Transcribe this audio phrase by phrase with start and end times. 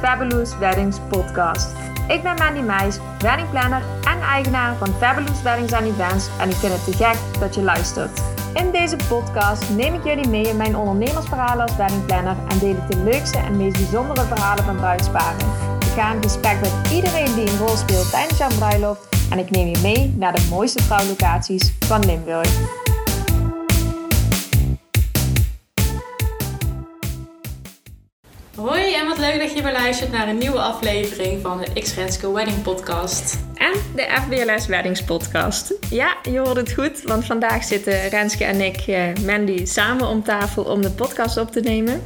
[0.00, 1.68] Fabulous Weddings podcast.
[2.08, 6.72] Ik ben Mandy Meijs, weddingplanner en eigenaar van Fabulous Weddings and Events en ik vind
[6.72, 8.20] het te gek dat je luistert.
[8.54, 12.90] In deze podcast neem ik jullie mee in mijn ondernemersverhalen als weddingplanner en deel ik
[12.90, 15.46] de leukste en meest bijzondere verhalen van bruidsparen.
[15.78, 19.50] Ik ga in gesprek met iedereen die een rol speelt tijdens jouw bruiloft en ik
[19.50, 22.88] neem je mee naar de mooiste trouwlocaties van Limburg.
[28.60, 31.94] Hoi en wat leuk dat je weer luistert naar een nieuwe aflevering van de X
[31.94, 33.38] Renske Wedding Podcast.
[33.54, 35.74] En de FBLS Weddings Podcast.
[35.90, 40.22] Ja, je hoort het goed, want vandaag zitten Renske en ik, eh, Mandy, samen om
[40.22, 42.02] tafel om de podcast op te nemen.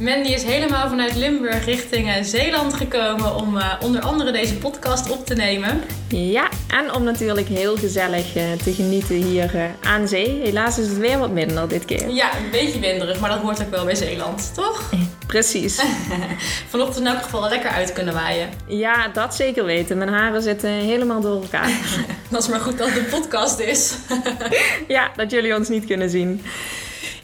[0.00, 5.10] Mandy is helemaal vanuit Limburg richting eh, Zeeland gekomen om eh, onder andere deze podcast
[5.10, 5.82] op te nemen.
[6.08, 10.40] Ja, en om natuurlijk heel gezellig eh, te genieten hier aan zee.
[10.42, 12.10] Helaas is het weer wat minder dit keer.
[12.10, 14.90] Ja, een beetje winderig, maar dat hoort ook wel bij Zeeland, toch?
[15.26, 15.80] Precies.
[16.70, 18.48] Vanochtend in elk geval lekker uit kunnen waaien.
[18.66, 19.98] Ja, dat zeker weten.
[19.98, 21.70] Mijn haren zitten helemaal door elkaar.
[22.30, 23.94] Dat is maar goed dat het een podcast is.
[24.88, 26.42] ja, dat jullie ons niet kunnen zien.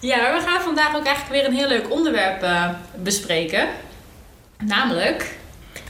[0.03, 3.69] Ja, we gaan vandaag ook eigenlijk weer een heel leuk onderwerp eh, bespreken.
[4.65, 5.39] Namelijk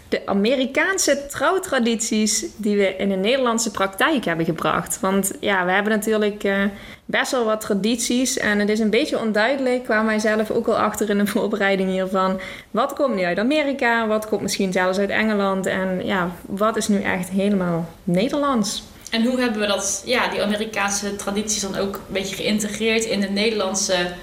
[0.09, 5.01] De Amerikaanse trouwtradities die we in de Nederlandse praktijk hebben gebracht.
[5.01, 6.65] Want ja, we hebben natuurlijk eh,
[7.05, 8.39] best wel wat tradities.
[8.39, 11.91] En het is een beetje onduidelijk, kwam mij zelf ook al achter in de voorbereiding
[11.91, 12.41] hiervan.
[12.71, 14.07] Wat komt nu uit Amerika?
[14.07, 15.67] Wat komt misschien zelfs uit Engeland?
[15.67, 18.83] En ja, wat is nu echt helemaal Nederlands?
[19.13, 23.21] En hoe hebben we dat, ja, die Amerikaanse tradities dan ook een beetje geïntegreerd in
[23.21, 24.15] de Nederlandse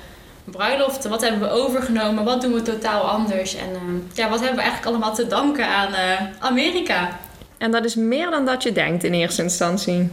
[0.44, 1.10] bruiloften?
[1.10, 2.24] Wat hebben we overgenomen?
[2.24, 3.56] Wat doen we totaal anders?
[3.56, 7.20] En eh, ja, wat hebben we eigenlijk allemaal te danken aan eh, Amerika?
[7.58, 10.10] En dat is meer dan dat je denkt in eerste instantie.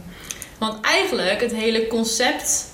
[0.57, 2.65] Want eigenlijk het hele concept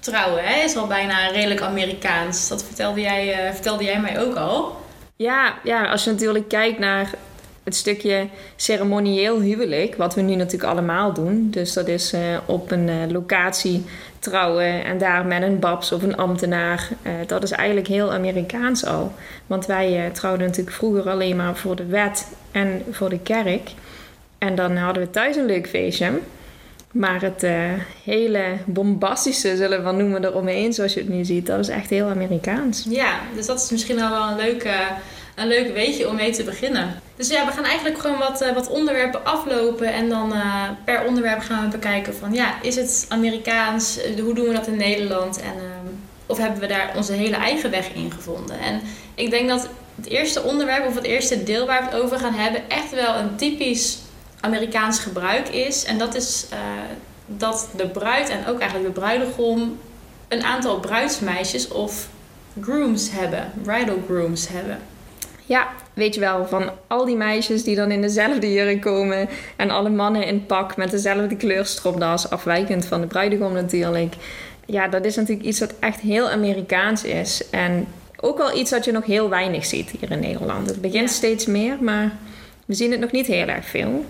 [0.00, 2.48] trouwen hè, is al bijna redelijk Amerikaans.
[2.48, 4.80] Dat vertelde jij, eh, vertelde jij mij ook al.
[5.16, 7.10] Ja, ja, als je natuurlijk kijkt naar
[7.68, 11.50] het stukje ceremonieel huwelijk, wat we nu natuurlijk allemaal doen.
[11.50, 13.84] Dus dat is eh, op een eh, locatie
[14.18, 16.88] trouwen en daar met een babs of een ambtenaar.
[17.02, 19.12] Eh, dat is eigenlijk heel Amerikaans al.
[19.46, 23.70] Want wij trouwden natuurlijk vroeger alleen maar voor de wet en voor de kerk.
[24.38, 26.10] En dan hadden we thuis een leuk feestje.
[26.92, 27.46] Maar het
[28.04, 32.06] hele bombastische, zullen we noemen, eromheen, zoals je het nu ziet, dat is echt heel
[32.06, 32.86] Amerikaans.
[32.88, 34.80] Ja, dus dat is misschien wel een leuk, eh,
[35.38, 37.00] een leuk weetje om mee te beginnen.
[37.16, 39.92] Dus ja, we gaan eigenlijk gewoon wat, eh, wat onderwerpen aflopen.
[39.92, 43.98] En dan eh, per onderwerp gaan we bekijken van ja, is het Amerikaans?
[43.98, 45.40] Eh, Hoe doen we dat in Nederland?
[45.40, 45.86] En, ehm,
[46.26, 48.58] of hebben we daar onze hele eigen weg in gevonden?
[48.60, 48.80] En
[49.14, 52.34] ik denk dat het eerste onderwerp of het eerste deel waar we het over gaan
[52.34, 53.98] hebben echt wel een typisch
[54.40, 55.84] Amerikaans gebruik is.
[55.84, 56.46] En dat is
[57.26, 59.78] dat de bruid en ook eigenlijk de bruidegom
[60.28, 62.08] een aantal bruidsmeisjes of
[62.60, 64.78] grooms hebben, bridal grooms hebben.
[65.48, 69.70] Ja, weet je wel, van al die meisjes die dan in dezelfde jurk komen en
[69.70, 74.14] alle mannen in pak met dezelfde kleurstropdas, afwijkend van de bruidegom natuurlijk.
[74.66, 77.50] Ja, dat is natuurlijk iets wat echt heel Amerikaans is.
[77.50, 77.86] En
[78.20, 80.68] ook wel iets wat je nog heel weinig ziet hier in Nederland.
[80.68, 81.14] Het begint Ja.
[81.14, 82.12] steeds meer, maar
[82.66, 84.04] we zien het nog niet heel erg veel.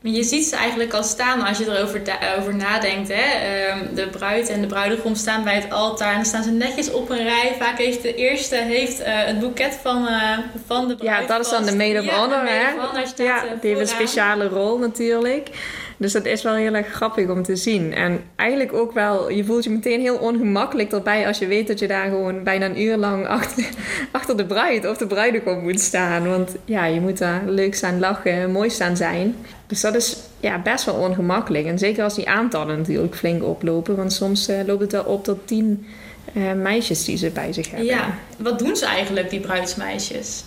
[0.00, 2.02] Maar je ziet ze eigenlijk al staan als je erover
[2.38, 3.08] over nadenkt.
[3.12, 3.14] Hè?
[3.14, 6.90] Ehm, de bruid en de bruidegom staan bij het altaar en dan staan ze netjes
[6.90, 7.54] op een rij.
[7.58, 11.44] Vaak heeft de eerste heeft, eh, het boeket van, eh, van de bruid Ja, dat
[11.44, 13.22] is dan de maid of Ja, honor, hè?
[13.22, 15.48] Ja, eh, die heeft een speciale rol natuurlijk.
[15.96, 17.94] Dus dat is wel heel erg grappig om te zien.
[17.94, 21.78] En eigenlijk ook wel, je voelt je meteen heel ongemakkelijk erbij als je weet dat
[21.78, 23.64] je daar gewoon bijna een uur lang achter,
[24.10, 26.28] achter de bruid of de bruidegom moet staan.
[26.28, 29.36] Want ja, je moet daar leuk staan lachen, mooi staan zijn.
[29.68, 31.66] Dus dat is ja, best wel ongemakkelijk.
[31.66, 33.96] En zeker als die aantallen natuurlijk flink oplopen.
[33.96, 35.86] Want soms eh, loopt het wel op tot tien
[36.34, 37.86] eh, meisjes die ze bij zich hebben.
[37.86, 40.44] Ja, wat doen ze eigenlijk, die bruidsmeisjes?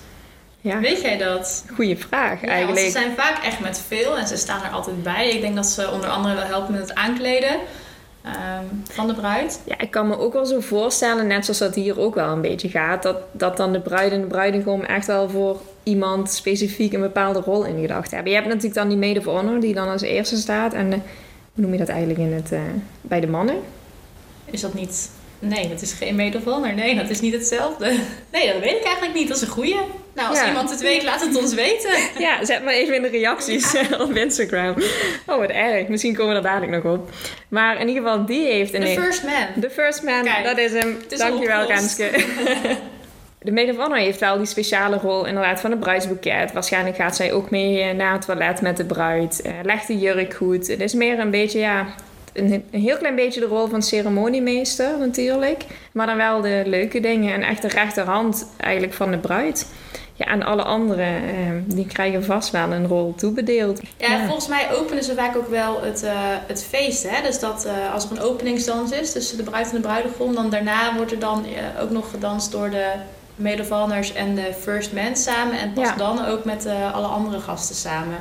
[0.61, 0.79] ja.
[0.79, 1.65] Weet jij dat?
[1.73, 2.79] goede vraag Ja, eigenlijk.
[2.79, 5.29] want ze zijn vaak echt met veel en ze staan er altijd bij.
[5.29, 7.59] Ik denk dat ze onder andere wel helpen met het aankleden
[8.23, 9.61] ehm, van de bruid.
[9.65, 12.41] Ja, ik kan me ook wel zo voorstellen, net zoals dat hier ook wel een
[12.41, 16.93] beetje gaat, dat, dat dan de bruid en de bruidegom echt wel voor iemand specifiek
[16.93, 18.29] een bepaalde rol in gedacht hebben.
[18.29, 21.01] Je hebt natuurlijk dan die maid of honor die dan als eerste staat en hoe
[21.63, 22.61] noem je dat eigenlijk in het, eh,
[23.01, 23.55] bij de mannen?
[24.45, 25.09] Is dat niet...
[25.39, 26.73] Nee, dat is geen maid of honor.
[26.73, 27.85] Nee, dat is niet hetzelfde.
[28.31, 29.27] Nee, dat weet ik eigenlijk niet.
[29.27, 29.77] Dat is een goeie.
[30.15, 30.47] Nou, als Ja.
[30.47, 31.91] iemand het weet, laat het ons weten.
[32.25, 34.75] Ja, zet maar even in de reacties op Instagram.
[35.25, 35.87] Oh, wat erg.
[35.87, 37.09] Misschien komen we er dadelijk nog op.
[37.47, 38.71] Maar in ieder geval, die heeft...
[38.71, 39.61] The een first man.
[39.61, 40.97] The first man, Kijk, dat is hem.
[41.17, 41.65] Dankjewel.
[41.67, 42.09] Renske.
[43.43, 46.51] De maid of honor heeft wel die speciale rol inderdaad van het bruidsboeket.
[46.53, 49.41] Waarschijnlijk gaat zij ook mee eh, naar het toilet met de bruid.
[49.41, 50.67] eh, legt de jurk goed.
[50.67, 51.85] Het is meer een beetje, ja,
[52.33, 55.63] een, een heel klein beetje de rol van ceremoniemeester natuurlijk.
[55.91, 59.67] Maar dan wel de leuke dingen en echt de rechterhand eigenlijk van de bruid.
[60.25, 61.33] Ja, en alle anderen, eh,
[61.65, 63.81] die krijgen vast wel een rol toebedeeld.
[63.97, 66.11] Ja, volgens mij openen ze vaak ook wel het, eh,
[66.47, 67.09] het feest.
[67.09, 67.21] Hè?
[67.23, 70.49] Dus dat eh, als er een openingsdans is tussen de bruid en de bruidegom, dan
[70.49, 72.91] daarna wordt er dan eh, ook nog gedanst door de
[73.59, 75.59] of honors en de first man samen.
[75.59, 75.95] En pas Ja.
[75.95, 78.17] dan ook met eh, alle andere gasten samen.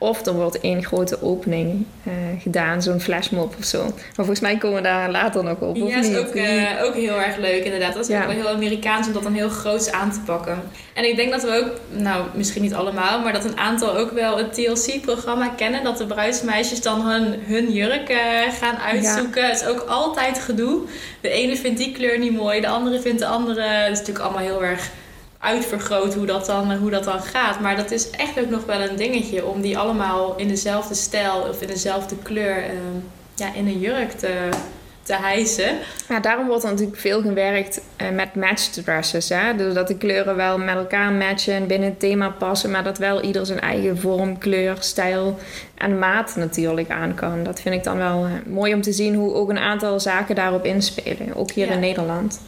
[0.00, 2.12] Of er wordt één grote opening eh,
[2.42, 3.82] gedaan, zo'n flashmob of zo.
[3.84, 7.20] Maar volgens mij komen we daar later nog op, Ja, is ook, eh, ook heel
[7.20, 7.94] erg leuk inderdaad.
[7.94, 8.20] Dat is Ja.
[8.20, 10.62] ook wel heel Amerikaans om dat dan heel groots aan te pakken.
[10.94, 14.10] En ik denk dat we ook, nou misschien niet allemaal, maar dat een aantal ook
[14.10, 15.84] wel het TLC-programma kennen.
[15.84, 18.18] Dat de bruidsmeisjes dan hun, hun jurk eh,
[18.60, 19.46] gaan uitzoeken.
[19.48, 20.80] Het is ook altijd gedoe.
[21.20, 23.62] De ene vindt die kleur niet mooi, de andere vindt de andere.
[23.62, 24.90] Het is natuurlijk allemaal heel erg
[25.38, 27.60] uitvergroot hoe dat dan, hoe dat dan gaat.
[27.60, 31.46] Maar dat is echt ook nog wel een dingetje om die allemaal in dezelfde stijl
[31.50, 32.70] of in dezelfde kleur eh,
[33.34, 34.48] ja, in een jurk te,
[35.02, 35.76] te hijsen.
[36.08, 39.28] Ja, daarom wordt er natuurlijk veel gewerkt eh, met matched dresses.
[39.28, 39.56] Hè?
[39.56, 42.98] Dus dat de kleuren wel met elkaar matchen en binnen het thema passen, maar dat
[42.98, 45.38] wel ieder zijn eigen vorm, kleur, stijl
[45.74, 47.42] en maat natuurlijk aan kan.
[47.42, 50.34] Dat vind ik dan wel eh, mooi om te zien hoe ook een aantal zaken
[50.34, 51.72] daarop inspelen, ook hier Ja.
[51.72, 52.40] in Nederland.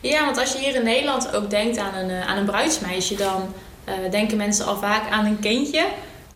[0.00, 3.14] Ja, want als je hier in Nederland ook denkt aan een, eh, aan een bruidsmeisje,
[3.14, 3.54] dan
[3.84, 5.84] eh, denken mensen al vaak aan een kindje.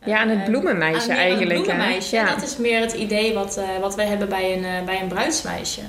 [0.05, 1.51] Ja, aan het Eh, bloemenmeisje aan eigenlijk.
[1.59, 1.63] Hè?
[1.63, 2.15] bloemenmeisje.
[2.17, 2.35] Ja.
[2.35, 5.81] Dat is meer het idee wat, eh, wat wij hebben bij een, bij een bruidsmeisje.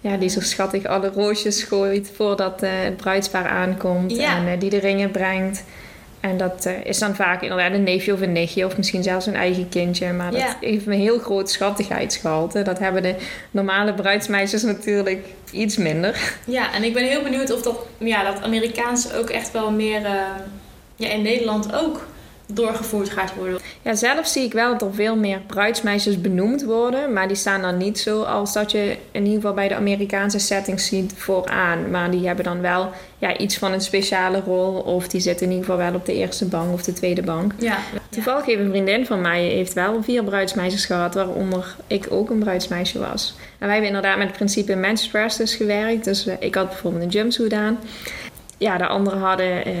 [0.00, 4.36] ja, die zo schattig alle roosjes gooit voordat het bruidspaar aankomt Ja.
[4.46, 5.64] en die de ringen brengt.
[6.20, 9.26] En dat eh, is dan vaak inderdaad een neefje of een nichtje of misschien zelfs
[9.26, 10.12] een eigen kindje.
[10.12, 10.56] Maar dat Ja.
[10.60, 12.62] heeft een heel groot schattigheidsgehalte.
[12.62, 13.14] Dat hebben de
[13.50, 16.32] normale bruidsmeisjes natuurlijk iets minder.
[16.46, 20.04] Ja, en ik ben heel benieuwd of dat, ja, dat Amerikaans ook echt wel meer
[20.04, 20.12] eh,
[20.96, 22.06] ja, in Nederland ook
[22.52, 23.60] doorgevoerd gaat worden.
[23.82, 27.12] Ja, zelf zie ik wel dat er veel meer bruidsmeisjes benoemd worden.
[27.12, 30.38] Maar die staan dan niet zo als dat je in ieder geval bij de Amerikaanse
[30.38, 31.90] settings ziet vooraan.
[31.90, 34.74] Maar die hebben dan wel ja, iets van een speciale rol.
[34.74, 37.52] Of die zitten in ieder geval wel op de eerste bank of de tweede bank.
[37.58, 37.78] Ja,
[38.08, 42.38] Toevallig heeft een vriendin van mij heeft wel vier bruidsmeisjes gehad, waaronder ik ook een
[42.38, 43.34] bruidsmeisje was.
[43.38, 46.04] En wij hebben inderdaad met het principe match dresses gewerkt.
[46.04, 47.78] Dus eh, ik had bijvoorbeeld een jumpsuit aan.
[48.58, 49.74] Ja, de anderen hadden eh,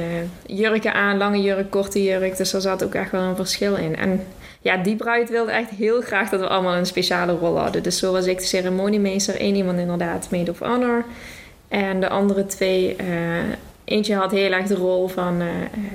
[0.46, 2.36] jurken aan, lange jurk, korte jurk.
[2.36, 3.96] Dus er zat ook echt wel een verschil in.
[3.96, 4.26] En
[4.60, 7.82] ja, die bruid wilde echt heel graag dat we allemaal een speciale rol hadden.
[7.82, 9.34] Dus zo was ik de ceremoniemeester.
[9.38, 11.04] Eén iemand inderdaad maid of honor.
[11.68, 13.06] En de andere twee, eh,
[13.88, 15.46] eentje had heel erg de rol van eh,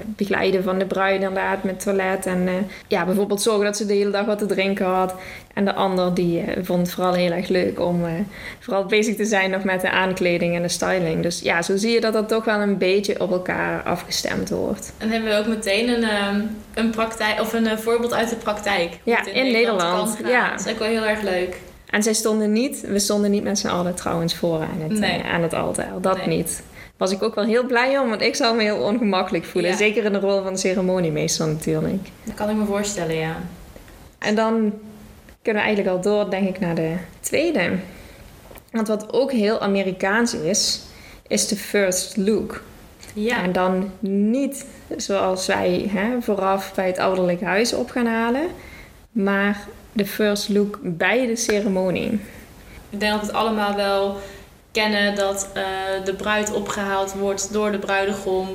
[0.05, 2.25] begeleiden van de bruid inderdaad met toilet.
[2.25, 2.53] En eh,
[2.87, 5.15] ja, bijvoorbeeld zorgen dat ze de hele dag wat te drinken had.
[5.53, 8.01] En de ander die eh, vond het vooral heel erg leuk om
[8.59, 11.23] vooral bezig te zijn nog met de aankleding en de styling.
[11.23, 14.93] Dus ja, zo zie je dat dat toch wel een beetje op elkaar afgestemd wordt.
[14.97, 16.41] en hebben we ook meteen een, ehm,
[16.73, 18.99] een, praktijk, of een voorbeeld uit de praktijk.
[19.03, 20.49] Ja, in Nederland, ja.
[20.51, 21.57] Dat is ook wel heel erg leuk.
[21.89, 25.23] En zij stonden niet, we stonden niet met z'n allen trouwens voor aan het, Nee.
[25.23, 25.91] aan het altaar.
[26.01, 26.37] Dat Nee.
[26.37, 26.63] niet.
[27.03, 29.71] Was ik ook wel heel blij om, want ik zou me heel ongemakkelijk voelen.
[29.71, 29.77] Ja.
[29.77, 32.07] Zeker in de rol van ceremoniemeester natuurlijk.
[32.23, 33.35] Dat kan ik me voorstellen, ja.
[34.19, 34.73] En dan
[35.41, 37.71] kunnen we eigenlijk al door, denk ik, naar de tweede.
[38.71, 40.81] Want wat ook heel Amerikaans is,
[41.27, 42.61] is de first look.
[43.13, 44.65] Ja, En dan niet
[44.97, 48.47] zoals wij hè, vooraf bij het ouderlijk huis op gaan halen,
[49.11, 52.19] maar de first look bij de ceremonie.
[52.89, 54.17] ik denk dat het allemaal wel
[54.73, 55.63] kennen dat eh,
[56.03, 58.47] de bruid opgehaald wordt door de bruidegom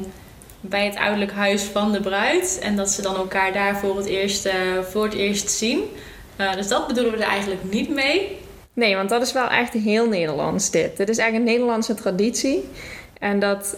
[0.60, 2.58] bij het ouderlijk huis van de bruid.
[2.62, 4.54] En dat ze dan elkaar daar voor het eerst, eh,
[4.90, 5.82] voor het eerst zien.
[6.36, 8.38] Eh, dus dat bedoelen we er eigenlijk niet mee.
[8.72, 10.96] Nee, want dat is wel echt heel Nederlands dit.
[10.96, 12.68] Dit is echt een Nederlandse traditie.
[13.18, 13.76] En dat,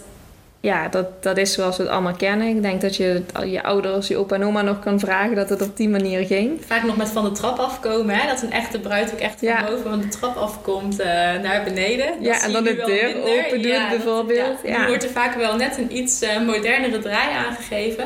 [0.61, 2.47] ja, dat, dat is zoals we het allemaal kennen.
[2.47, 5.61] Ik denk dat je je ouders, je opa en oma nog kan vragen dat het
[5.61, 6.61] op die manier ging.
[6.65, 8.15] Vaak nog met van de trap afkomen.
[8.15, 8.27] Hè?
[8.27, 9.63] Dat een echte bruid ook echt van Ja.
[9.65, 11.07] boven van de trap afkomt eh,
[11.41, 12.05] naar beneden.
[12.07, 14.57] Dat Ja, en dan de deur open doet bijvoorbeeld.
[14.63, 14.87] Ja, Ja.
[14.87, 18.05] Wordt er vaak wel net een iets eh, modernere draai aangegeven.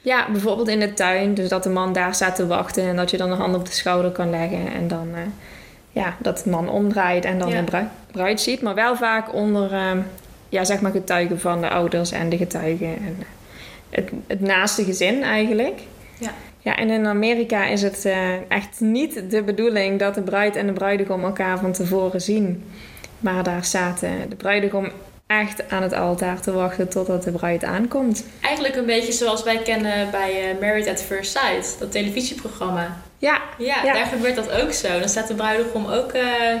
[0.00, 1.34] Ja, bijvoorbeeld in de tuin.
[1.34, 3.66] Dus dat de man daar staat te wachten en dat je dan een hand op
[3.66, 4.72] de schouder kan leggen.
[4.74, 5.20] En dan eh,
[5.90, 8.62] ja, dat de man omdraait en dan de bruid, bruid ziet.
[8.62, 9.90] Maar wel vaak onder eh,
[10.52, 12.86] ja, zeg maar getuigen van de ouders en de getuigen.
[12.96, 13.26] En eh,
[13.90, 15.80] het, het naaste gezin eigenlijk.
[16.18, 16.30] Ja.
[16.58, 20.66] Ja, en in Amerika is het eh, echt niet de bedoeling dat de bruid en
[20.66, 22.64] de bruidegom elkaar van tevoren zien.
[23.18, 24.90] Maar daar staat eh, de bruidegom
[25.26, 28.24] echt aan het altaar te wachten totdat de bruid aankomt.
[28.40, 32.96] Eigenlijk een beetje zoals wij kennen bij eh, Married at First Sight, dat televisieprogramma.
[33.18, 33.92] Ja, Ja, Ja.
[33.92, 34.98] daar gebeurt dat ook zo.
[34.98, 36.10] Dan staat de bruidegom ook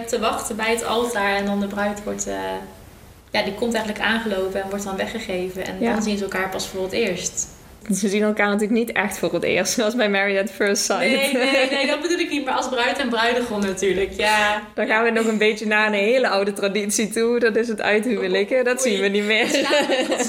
[0.06, 2.26] te wachten bij het altaar en dan de bruid wordt,
[3.32, 5.66] ja, die komt eigenlijk aangelopen en wordt dan weggegeven.
[5.66, 5.92] En Ja.
[5.92, 7.46] dan zien ze elkaar pas voor het eerst.
[7.94, 11.00] Ze zien elkaar natuurlijk niet echt voor het eerst, zoals bij Married at First Sight.
[11.00, 12.44] Nee, nee, nee, dat bedoel ik niet.
[12.44, 14.62] Maar als bruid en bruidegom natuurlijk, ja.
[14.74, 17.38] Dan gaan we nog een beetje naar een hele oude traditie toe.
[17.38, 18.64] Dat is het uithuwelijken.
[18.64, 19.46] Dat zien we niet meer.
[19.48, 19.70] Slaan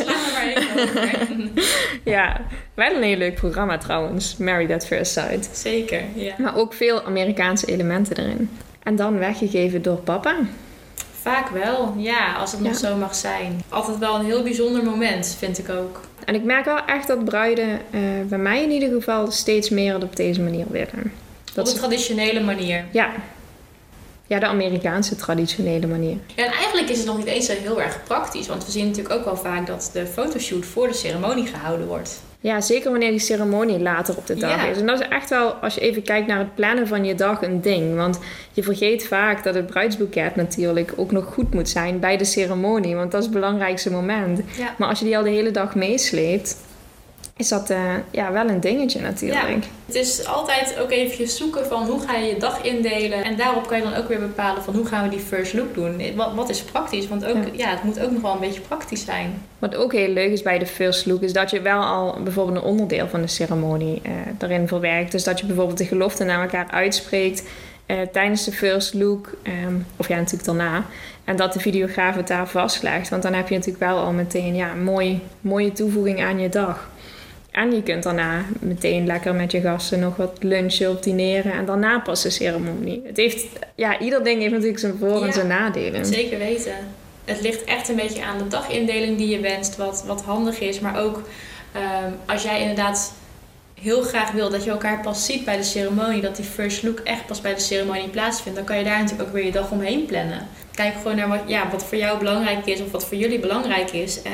[0.06, 1.64] we maar even over.
[2.04, 2.42] Ja,
[2.74, 4.38] wel een heel leuk programma trouwens.
[4.38, 5.50] Married at First Sight.
[5.52, 6.34] Zeker, ja.
[6.38, 8.50] Maar ook veel Amerikaanse elementen erin.
[8.84, 10.36] En dan weggegeven door papa.
[11.24, 13.62] Vaak wel, ja, als het nog zo mag zijn.
[13.70, 16.02] Altijd wel een heel bijzonder moment, vind ik ook.
[16.26, 19.94] En ik merk wel echt dat bruiden, eh, bij mij in ieder geval, steeds meer
[19.94, 21.12] het op deze manier willen.
[21.50, 22.86] Op Dat een ze- traditionele manier.
[22.92, 23.10] ja.
[24.28, 26.18] ja, de Amerikaanse traditionele manier.
[26.36, 28.48] Ja, en eigenlijk is het nog niet eens zo heel erg praktisch.
[28.48, 32.22] Want we zien natuurlijk ook wel vaak dat de fotoshoot voor de ceremonie gehouden wordt.
[32.44, 34.78] Ja, zeker wanneer die ceremonie later op de dag is.
[34.78, 37.42] En dat is echt wel, als je even kijkt naar het plannen van je dag,
[37.42, 37.96] een ding.
[37.96, 38.20] Want
[38.54, 42.96] je vergeet vaak dat het bruidsboeket natuurlijk ook nog goed moet zijn bij de ceremonie.
[42.96, 44.42] Want dat is het belangrijkste moment.
[44.78, 46.58] Maar als je die al de hele dag meesleept,
[47.38, 49.66] is dat eh, ja, wel een dingetje natuurlijk.
[49.86, 53.24] Het is altijd ook eventjes zoeken van hoe ga je je dag indelen.
[53.24, 55.74] En daarop kan je dan ook weer bepalen van hoe gaan we die first look
[55.74, 56.16] doen.
[56.16, 57.08] Wat, wat is praktisch?
[57.08, 57.52] Want ook, Ja.
[57.54, 57.70] ja.
[57.70, 59.42] het moet ook nog wel een beetje praktisch zijn.
[59.60, 62.58] Wat ook heel leuk is bij de first look, is dat je wel al bijvoorbeeld
[62.58, 65.12] een onderdeel van de ceremonie eh erin verwerkt.
[65.12, 67.44] Dus dat je bijvoorbeeld de gelofte naar elkaar uitspreekt
[67.86, 70.86] eh, tijdens de first look, ehm, of ja, natuurlijk daarna.
[71.24, 73.10] En dat de videograaf het daar vastlegt.
[73.10, 76.50] Want dan heb je natuurlijk wel al meteen ja, een mooie, mooie toevoeging aan je
[76.50, 76.90] dag.
[77.54, 81.52] En je kunt daarna meteen lekker met je gasten nog wat lunchen of dineren.
[81.52, 83.02] En daarna pas de ceremonie.
[83.06, 83.46] Het heeft,
[83.76, 86.06] ja, ieder ding heeft natuurlijk zijn voor- en Ja, zijn nadelen.
[86.06, 86.74] Zeker weten.
[87.26, 90.80] Het ligt echt een beetje aan de dagindeling die je wenst, wat, wat handig is.
[90.80, 91.22] Maar ook
[91.72, 93.14] ehm, als jij inderdaad
[93.82, 97.00] heel graag wil dat je elkaar pas ziet bij de ceremonie, dat die first look
[97.00, 99.72] echt pas bij de ceremonie plaatsvindt, dan kan je daar natuurlijk ook weer je dag
[99.72, 100.48] omheen plannen.
[100.76, 103.92] Kijk gewoon naar wat, ja, wat voor jou belangrijk is of wat voor jullie belangrijk
[103.92, 104.22] is.
[104.22, 104.32] En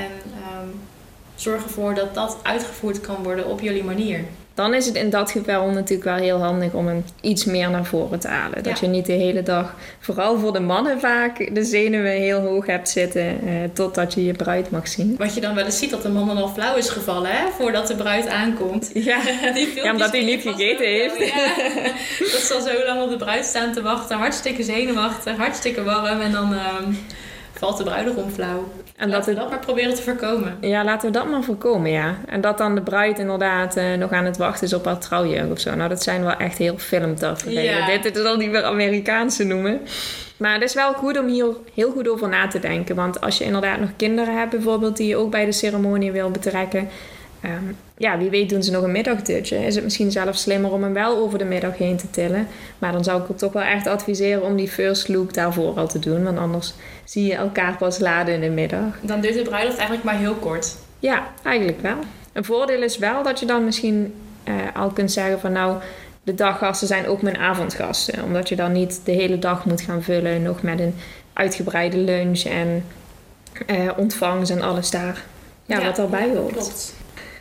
[1.42, 4.20] zorg ervoor dat dat uitgevoerd kan worden op jullie manier.
[4.54, 7.86] Dan is het in dat geval natuurlijk wel heel handig om hem iets meer naar
[7.86, 8.64] voren te halen.
[8.64, 8.86] Dat Ja.
[8.86, 12.90] je niet de hele dag, vooral voor de mannen vaak, de zenuwen heel hoog hebt
[12.90, 15.16] zitten eh, totdat je je bruid mag zien.
[15.18, 17.48] Wat je dan wel eens ziet dat de man dan al flauw is gevallen, hè,
[17.58, 18.92] voordat de bruid aankomt.
[19.10, 19.20] Ja,
[19.76, 21.18] Ja, omdat hij niet gegeten heeft.
[21.18, 21.46] Ja.
[22.32, 24.18] Dat ze al zo lang op de bruid staan te wachten.
[24.18, 26.20] Hartstikke zenuwachtig, hartstikke warm.
[26.22, 26.92] En dan ehm,
[27.60, 28.72] valt de bruidegom flauw.
[28.96, 30.58] en dat Laten we het, dat maar proberen te voorkomen.
[30.62, 32.16] ja, laten we dat maar voorkomen, ja.
[32.28, 35.52] En dat dan de bruid inderdaad eh, nog aan het wachten is op haar trouwjurk
[35.52, 35.76] of zo.
[35.76, 37.64] Nou, dat zijn wel echt heel filmtafereelen.
[37.64, 37.86] Ja.
[37.86, 39.82] Dit, dit is al niet meer Amerikaanse noemen.
[40.38, 42.96] Maar het is wel goed om hier heel goed over na te denken.
[42.96, 46.30] Want als je inderdaad nog kinderen hebt bijvoorbeeld die je ook bij de ceremonie wil
[46.32, 46.88] betrekken...
[47.42, 47.64] ehm,
[47.98, 49.66] ja, wie weet doen ze nog een middagdutje.
[49.66, 52.48] Is het misschien zelfs slimmer om hem wel over de middag heen te tillen.
[52.78, 56.00] Maar dan zou ik toch wel echt adviseren om die first look daarvoor al te
[56.00, 56.24] doen.
[56.24, 56.74] Want anders
[57.10, 59.00] zie je elkaar pas laden in de middag.
[59.02, 60.76] Dan duurt de bruiloft eigenlijk maar heel kort.
[61.00, 61.98] Ja, eigenlijk wel.
[62.34, 64.14] Een voordeel is wel dat je dan misschien
[64.44, 65.78] eh, al kunt zeggen van nou,
[66.24, 68.24] de daggasten zijn ook mijn avondgasten.
[68.24, 70.96] Omdat je dan niet de hele dag moet gaan vullen nog met een
[71.34, 72.86] uitgebreide lunch en
[73.66, 75.24] eh, ontvangst en alles daar.
[75.66, 76.54] Ja, wat daarbij ja, hoort.
[76.54, 76.94] Klopt.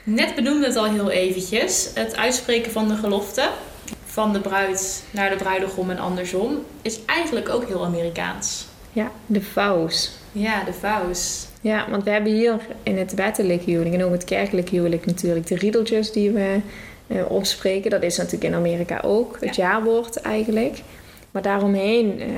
[0.04, 1.90] Net benoemde het al heel eventjes.
[1.94, 3.48] Het uitspreken van de gelofte
[4.04, 8.67] van de bruid naar de bruidegom en andersom is eigenlijk ook heel Amerikaans.
[8.98, 10.10] Ja, de vouws.
[10.32, 11.46] Ja, de vows.
[11.60, 15.46] Ja, want we hebben hier in het wettelijk huwelijk en ook het kerkelijk huwelijk natuurlijk
[15.46, 16.60] de riedeltjes die we
[17.06, 17.90] eh, opspreken.
[17.90, 20.82] Dat is natuurlijk in Amerika ook, het jaarwoord eigenlijk.
[21.30, 22.28] Maar daaromheen eh,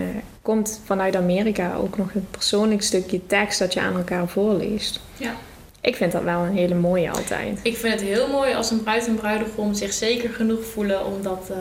[0.42, 5.00] komt vanuit Amerika ook nog een persoonlijk stukje tekst dat je aan elkaar voorleest.
[5.16, 5.34] Ja.
[5.80, 7.60] Ik vind dat wel een hele mooie altijd.
[7.62, 11.22] Ik vind het heel mooi als een bruid en bruidegom zich zeker genoeg voelen om
[11.22, 11.56] dat eh,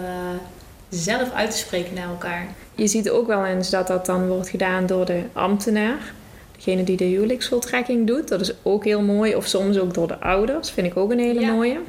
[0.90, 2.48] zelf uit te spreken naar elkaar.
[2.76, 6.14] Je ziet ook wel eens dat dat dan wordt gedaan door de ambtenaar.
[6.56, 8.28] Degene die de huwelijksvoltrekking doet.
[8.28, 9.36] Dat is ook heel mooi.
[9.36, 10.72] Of soms ook door de ouders.
[10.72, 11.52] Vind ik ook een hele Ja.
[11.52, 11.80] mooie.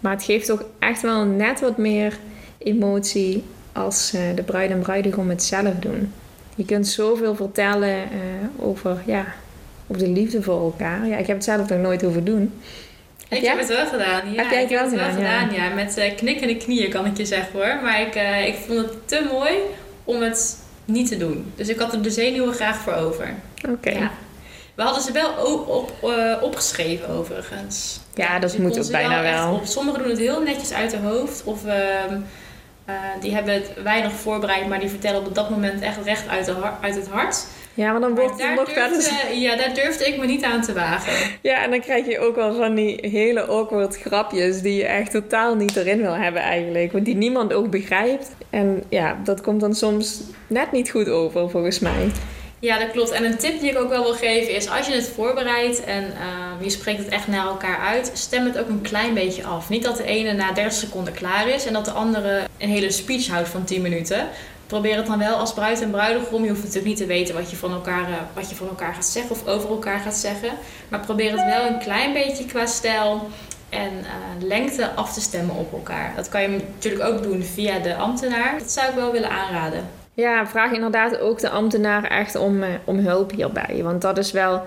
[0.00, 2.18] Maar het geeft toch echt wel net wat meer
[2.58, 6.12] emotie als eh, de bruid en bruidegom het zelf doen.
[6.54, 8.08] Je kunt zoveel vertellen eh,
[8.56, 9.24] over, ja,
[9.86, 11.06] over de liefde voor elkaar.
[11.06, 12.52] Ja, ik heb het zelf nog nooit over doen.
[13.30, 14.32] Ik heb het wel gedaan.
[14.32, 15.74] Ja, Heb jij het ik wel heb het wel gedaan, gedaan, ja.
[15.74, 17.78] Met eh, knikkende knieën kan ik je zeggen hoor.
[17.82, 19.54] Maar ik, eh, ik vond het te mooi
[20.04, 21.52] om het niet te doen.
[21.56, 23.34] Dus ik had er de zenuwen graag voor over.
[23.68, 23.90] Oké.
[23.90, 24.10] Ja.
[24.74, 28.00] We hadden ze wel ook op, eh, opgeschreven overigens.
[28.14, 29.54] Ja, dat Dus moet ook bijna wel.
[29.54, 29.64] Op.
[29.64, 31.44] Sommigen doen het heel netjes uit de hoofd.
[31.44, 32.14] Of ehm,
[32.84, 36.46] eh, die hebben het weinig voorbereid, maar die vertellen op dat moment echt recht uit,
[36.46, 37.46] de uit het hart.
[37.74, 39.08] Ja, maar dan wordt het nog wel eens...
[39.08, 41.38] durfde, ja, daar durfde ik me niet aan te wagen.
[41.42, 45.10] Ja, en dan krijg je ook wel van die hele awkward grapjes die je echt
[45.10, 46.92] totaal niet erin wil hebben eigenlijk.
[46.92, 48.30] Want die niemand ook begrijpt.
[48.50, 52.10] En ja, dat komt dan soms net niet goed over volgens mij.
[52.60, 53.10] Ja, dat klopt.
[53.10, 56.02] En een tip die ik ook wel wil geven is als je het voorbereidt en
[56.02, 59.68] uh, je spreekt het echt naar elkaar uit, stem het ook een klein beetje af.
[59.68, 62.90] Niet dat de ene na 30 seconden klaar is en dat de andere een hele
[62.90, 64.28] speech houdt van 10 minuten.
[64.70, 66.42] Probeer het dan wel als bruid en bruidegom.
[66.42, 68.94] Je hoeft natuurlijk niet te weten wat je van elkaar, uh, wat je van elkaar
[68.94, 70.50] gaat zeggen of over elkaar gaat zeggen.
[70.88, 73.28] Maar probeer het wel een klein beetje qua stijl
[73.68, 76.12] en uh, lengte af te stemmen op elkaar.
[76.16, 78.58] Dat kan je natuurlijk ook doen via de ambtenaar.
[78.58, 79.88] Dat zou ik wel willen aanraden.
[80.14, 83.80] Ja, vraag inderdaad ook de ambtenaar echt om, uh, om hulp hierbij.
[83.82, 84.62] Want dat is wel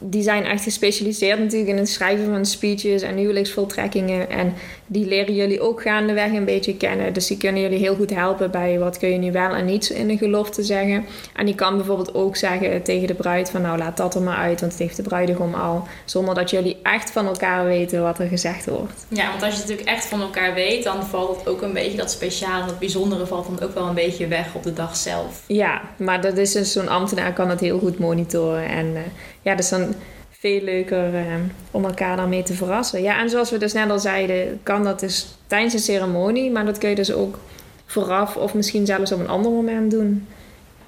[0.00, 4.30] die zijn echt gespecialiseerd natuurlijk in het schrijven van speeches en huwelijksvoltrekkingen.
[4.30, 4.54] En
[4.92, 7.12] die leren jullie ook gaandeweg een beetje kennen.
[7.12, 9.88] Dus die kunnen jullie heel goed helpen bij wat kun je nu wel en niet
[9.88, 11.04] in een gelofte zeggen.
[11.34, 14.36] En die kan bijvoorbeeld ook zeggen tegen de bruid van nou laat dat er maar
[14.36, 15.86] uit, want het heeft de bruidegom al.
[16.04, 19.06] Zonder dat jullie echt van elkaar weten wat er gezegd wordt.
[19.08, 21.72] Ja, want als je het natuurlijk echt van elkaar weet, dan valt het ook een
[21.72, 24.96] beetje dat speciale, dat bijzondere valt dan ook wel een beetje weg op de dag
[24.96, 25.42] zelf.
[25.46, 28.68] Ja, maar dat is dus zo'n ambtenaar kan het heel goed monitoren.
[28.68, 29.00] En uh,
[29.42, 29.94] ja, dus dan
[30.42, 31.34] veel leuker uh,
[31.70, 33.02] om elkaar daarmee te verrassen.
[33.02, 36.64] Ja, en zoals we dus net al zeiden, kan dat dus tijdens een ceremonie, maar
[36.64, 37.38] dat kun je dus ook
[37.86, 40.26] vooraf of misschien zelfs op een ander moment doen.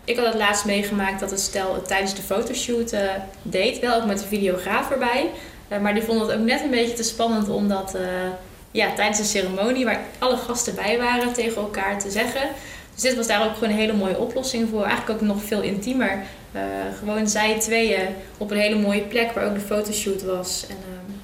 [0.05, 3.01] Ik had het laatst meegemaakt dat het stel het tijdens de fotoshoot uh,
[3.43, 5.31] deed, wel ook met de videograaf erbij.
[5.69, 7.97] Uh, maar die vond het ook net een beetje te spannend om dat
[8.71, 12.49] ja, tijdens de ceremonie, waar alle gasten bij waren, tegen elkaar te zeggen.
[12.95, 14.85] Dus dit was daar ook gewoon een hele mooie oplossing voor.
[14.85, 16.23] Eigenlijk ook nog veel intiemer.
[16.55, 16.63] Uh,
[16.99, 18.09] gewoon zij tweeën
[18.39, 20.65] op een hele mooie plek waar ook de fotoshoot was.
[20.69, 21.15] En uh,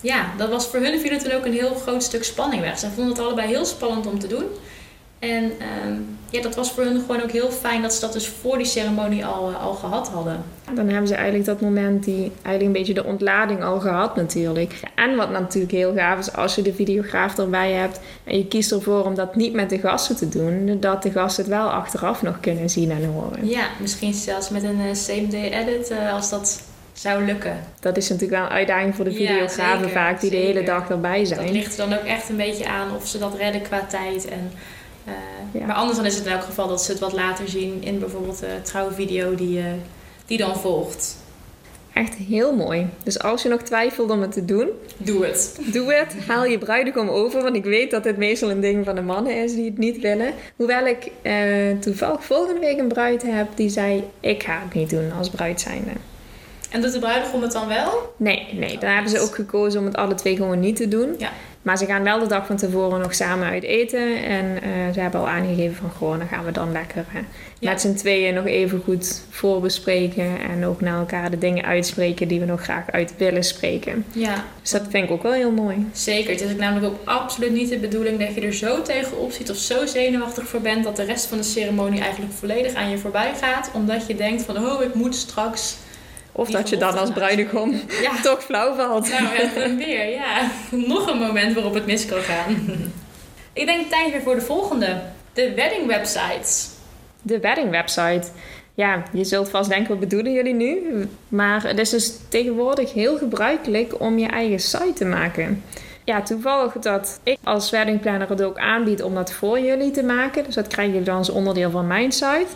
[0.00, 2.78] ja, dat was voor hun viel toen ook een heel groot stuk spanning weg.
[2.78, 4.44] Ze vonden het allebei heel spannend om te doen.
[5.18, 5.96] En uh,
[6.30, 8.66] ja, dat was voor hun gewoon ook heel fijn dat ze dat dus voor die
[8.66, 10.42] ceremonie al, al gehad hadden.
[10.74, 14.80] Dan hebben ze eigenlijk dat moment, die eigenlijk een beetje de ontlading al gehad natuurlijk.
[14.94, 18.72] En wat natuurlijk heel gaaf is, als je de videograaf erbij hebt en je kiest
[18.72, 22.22] ervoor om dat niet met de gasten te doen, dat de gasten het wel achteraf
[22.22, 23.48] nog kunnen zien en horen.
[23.48, 27.60] Ja, misschien zelfs met een uh, same-day edit uh, als dat zou lukken.
[27.80, 30.46] Dat is natuurlijk wel een uitdaging voor de videografen ja, vaak, die zeker.
[30.46, 31.40] de hele dag erbij zijn.
[31.40, 34.28] Dat ligt er dan ook echt een beetje aan of ze dat redden qua tijd
[34.28, 34.52] en...
[35.08, 35.66] Uh, ja.
[35.66, 37.98] Maar anders dan is het in elk geval dat ze het wat later zien in
[37.98, 39.64] bijvoorbeeld de trouwvideo die, uh,
[40.26, 41.16] die dan volgt.
[41.92, 42.86] Echt heel mooi.
[43.02, 45.58] Dus als je nog twijfelt om het te doen, doe het.
[45.72, 46.14] Doe het.
[46.26, 49.42] Haal je bruidegom over, want ik weet dat dit meestal een ding van de mannen
[49.42, 50.32] is die het niet willen.
[50.56, 54.90] Hoewel ik uh, toevallig volgende week een bruid heb die zei: Ik ga het niet
[54.90, 55.90] doen als bruid zijnde.
[56.70, 58.12] En doet de bruidegom het dan wel?
[58.16, 58.78] Nee, nee.
[58.78, 61.14] Daar hebben ze ook gekozen om het alle twee gewoon niet te doen.
[61.18, 61.30] Ja.
[61.62, 64.24] Maar ze gaan wel de dag van tevoren nog samen uit eten.
[64.24, 67.20] En uh, ze hebben al aangegeven van gewoon, dan gaan we dan lekker uh,
[67.58, 67.70] ja.
[67.70, 70.40] met z'n tweeën nog even goed voorbespreken.
[70.50, 74.04] En ook naar elkaar de dingen uitspreken die we nog graag uit willen spreken.
[74.12, 74.44] Ja.
[74.60, 75.88] Dus dat vind ik ook wel heel mooi.
[75.92, 76.30] Zeker.
[76.30, 79.50] Het is ook namelijk ook absoluut niet de bedoeling dat je er zo tegenop ziet
[79.50, 82.98] of zo zenuwachtig voor bent dat de rest van de ceremonie eigenlijk volledig aan je
[82.98, 83.70] voorbij gaat.
[83.72, 85.76] Omdat je denkt van, oh, ik moet straks
[86.38, 87.70] of dat je dan als bruidegom
[88.02, 88.20] ja.
[88.22, 89.08] toch flauw valt.
[89.08, 90.50] Nou, en weer, ja.
[90.70, 92.56] Nog een moment waarop het mis kan gaan.
[93.52, 95.00] Ik denk tijd weer voor de volgende.
[95.32, 96.68] De wedding websites.
[97.22, 98.22] De wedding website.
[98.74, 101.08] Ja, je zult vast denken, wat bedoelen jullie nu?
[101.28, 105.64] Maar het is dus tegenwoordig heel gebruikelijk om je eigen site te maken.
[106.04, 110.44] Ja, toevallig dat ik als weddingplanner het ook aanbied om dat voor jullie te maken.
[110.44, 112.46] Dus dat krijg je dan als onderdeel van mijn site.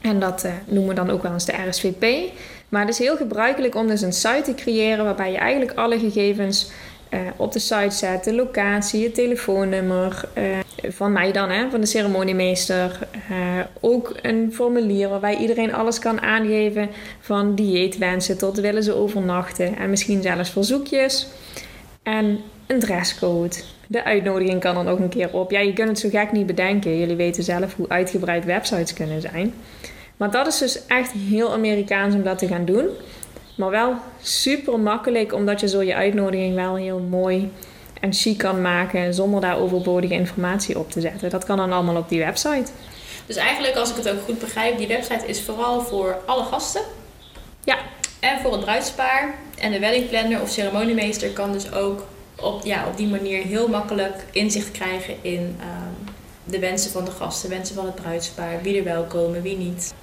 [0.00, 2.32] En dat uh, noemen we dan ook wel eens de RSVP.
[2.74, 5.98] Maar het is heel gebruikelijk om dus een site te creëren waarbij je eigenlijk alle
[5.98, 6.70] gegevens
[7.10, 8.24] uh, op de site zet.
[8.24, 10.44] De locatie, het telefoonnummer uh,
[10.92, 12.98] van mij dan, hè, van de ceremoniemeester.
[13.30, 13.36] Uh,
[13.80, 16.88] ook een formulier waarbij iedereen alles kan aangeven
[17.20, 19.76] van dieetwensen tot willen ze overnachten.
[19.76, 21.26] En misschien zelfs verzoekjes.
[22.02, 23.56] En een dresscode.
[23.86, 25.50] De uitnodiging kan er nog een keer op.
[25.50, 26.98] Ja, je kunt het zo gek niet bedenken.
[26.98, 29.54] Jullie weten zelf hoe uitgebreid websites kunnen zijn.
[30.16, 32.88] Maar dat is dus echt heel Amerikaans om dat te gaan doen.
[33.56, 37.52] Maar wel super makkelijk, omdat je zo je uitnodiging wel heel mooi
[38.00, 41.30] en chic kan maken zonder daar overbodige informatie op te zetten.
[41.30, 42.70] Dat kan dan allemaal op die website.
[43.26, 46.82] Dus eigenlijk, als ik het ook goed begrijp, die website is vooral voor alle gasten.
[47.64, 47.76] Ja.
[48.20, 49.34] En voor het bruidspaar.
[49.58, 52.06] En de weddingplanner of ceremoniemeester kan dus ook
[52.40, 57.10] op, ja, op die manier heel makkelijk inzicht krijgen in um, de wensen van de
[57.10, 59.94] gasten, wensen van het bruidspaar, wie er wel komen, wie niet.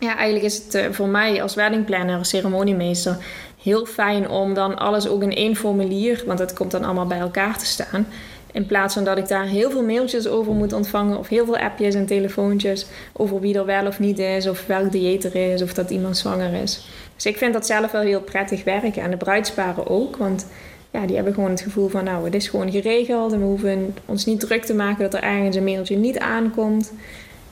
[0.00, 3.16] Ja, eigenlijk is het uh, voor mij als weddingplanner, ceremoniemeester,
[3.62, 7.18] heel fijn om dan alles ook in één formulier, want het komt dan allemaal bij
[7.18, 8.06] elkaar te staan.
[8.52, 11.58] In plaats van dat ik daar heel veel mailtjes over moet ontvangen of heel veel
[11.58, 15.62] appjes en telefoontjes over wie er wel of niet is, of welk dieet er is,
[15.62, 16.88] of dat iemand zwanger is.
[17.14, 20.46] Dus ik vind dat zelf wel heel prettig werken en de bruidsparen ook, want
[20.90, 23.94] ja, die hebben gewoon het gevoel van nou, het is gewoon geregeld en we hoeven
[24.04, 26.92] ons niet druk te maken dat er ergens een mailtje niet aankomt.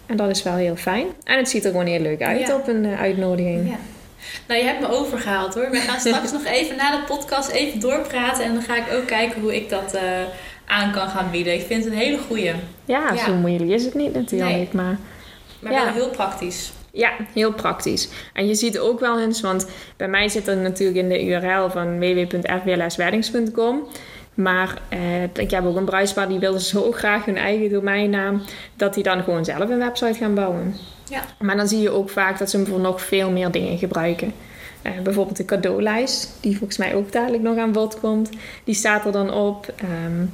[0.07, 1.07] En dat is wel heel fijn.
[1.25, 2.55] En het ziet er gewoon heel leuk uit Ja.
[2.55, 3.69] op een eh, uitnodiging.
[3.69, 3.77] Ja.
[4.49, 5.71] Nou, je hebt me overgehaald hoor.
[5.71, 8.45] We gaan straks nog even na de podcast even doorpraten.
[8.45, 10.03] En dan ga ik ook kijken hoe ik dat eh,
[10.67, 11.55] aan kan gaan bieden.
[11.55, 12.45] Ik vind het een hele goeie.
[12.85, 13.17] Ja, Ja.
[13.25, 14.51] zo moeilijk is het niet natuurlijk.
[14.51, 14.69] Nee.
[14.73, 14.97] Maar
[15.61, 15.85] Maar Ja.
[15.85, 16.73] wel heel praktisch.
[16.93, 18.09] ja, heel praktisch.
[18.33, 19.67] En je ziet ook wel eens, want
[19.97, 23.87] bij mij zit er natuurlijk in de URL van www.fwlsweddings.com.
[24.37, 28.43] Maar eh, ik heb ook een bruidspaar die wilde zo graag hun eigen domeinnaam,
[28.75, 30.75] dat die dan gewoon zelf een website gaan bouwen.
[31.09, 31.23] Ja.
[31.39, 34.33] Maar dan zie je ook vaak dat ze hem voor nog veel meer dingen gebruiken.
[34.83, 38.31] Eh, bijvoorbeeld de cadeaulijst, die volgens mij ook dadelijk nog aan bod komt.
[38.65, 39.73] Die staat er dan op.
[39.77, 40.27] Ehm,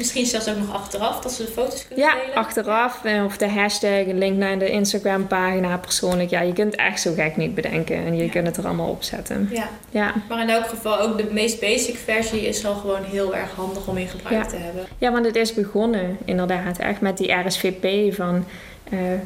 [0.00, 2.34] Misschien zelfs ook nog achteraf dat ze de foto's kunnen ja, delen.
[2.34, 3.04] achteraf.
[3.04, 6.30] eh, Of de hashtag, een link naar de Instagram pagina persoonlijk.
[6.30, 7.96] Ja, je kunt het echt zo gek niet bedenken.
[7.96, 8.30] En je Ja.
[8.30, 9.48] kunt het er allemaal op zetten.
[9.52, 10.12] Ja, Ja.
[10.28, 13.86] maar in elk geval ook de meest basic versie is al gewoon heel erg handig
[13.86, 14.50] om in gebruik Ja.
[14.50, 14.84] te hebben.
[14.98, 18.44] ja, want het is begonnen inderdaad echt met die RSVP van...
[18.90, 19.18] eh, eh,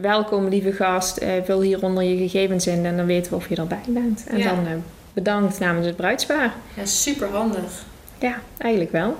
[0.00, 3.56] welkom lieve gast, eh, vul hieronder je gegevens in en dan weten we of je
[3.56, 4.24] erbij bent.
[4.28, 4.44] En Ja.
[4.44, 6.52] dan bedankt namens het bruidspaar.
[6.74, 7.84] Ja, super handig.
[8.18, 9.16] Ja, eigenlijk wel.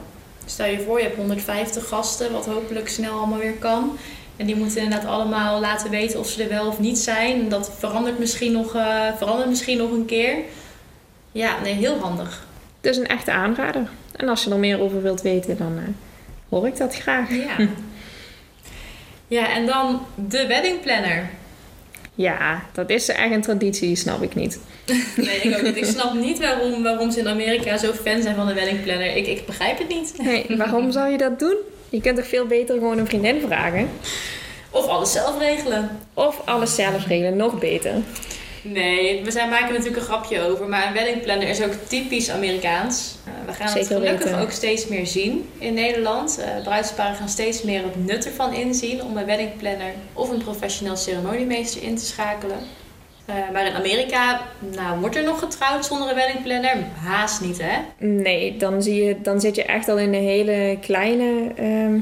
[0.50, 3.98] Stel je voor, je hebt 150 gasten, wat hopelijk snel allemaal weer kan.
[4.36, 7.40] En die moeten inderdaad allemaal laten weten of ze er wel of niet zijn.
[7.40, 10.36] En dat verandert misschien nog, eh, verandert misschien nog een keer.
[11.32, 12.46] Ja, nee, heel handig.
[12.80, 13.88] Dus een echte aanrader.
[14.16, 15.84] En als je er meer over wilt weten, dan eh,
[16.48, 17.30] hoor ik dat graag.
[17.30, 17.56] Ja.
[19.26, 21.30] Ja, en dan de wedding planner.
[22.20, 24.58] Ja, dat is echt een traditie, snap ik niet.
[25.16, 25.76] Nee, ik ook niet.
[25.76, 29.16] Ik snap niet waarom, waarom ze in Amerika zo fan zijn van de wedding planner.
[29.16, 30.14] Ik, ik begrijp het niet.
[30.22, 31.56] Nee, waarom zou je dat doen?
[31.88, 33.88] Je kunt toch veel beter gewoon een vriendin vragen?
[34.70, 35.98] Of alles zelf regelen.
[36.14, 37.92] Of alles zelf regelen, nog beter.
[38.62, 40.68] Nee, we zijn, maken natuurlijk een grapje over.
[40.68, 43.14] Maar een wedding planner is ook typisch Amerikaans.
[43.24, 44.40] Eh, we gaan het gelukkig weten.
[44.40, 46.38] ook steeds meer zien in Nederland.
[46.38, 50.42] Eh bruidsparen gaan steeds meer het nut ervan inzien om een wedding planner of een
[50.42, 52.58] professioneel ceremoniemeester in te schakelen.
[53.30, 56.76] Eh, maar in Amerika nou, wordt er nog getrouwd zonder een wedding planner?
[56.94, 58.06] Haast niet, hè?
[58.06, 62.00] Nee, dan, zie je, dan zit je echt al in de hele kleine, ehm,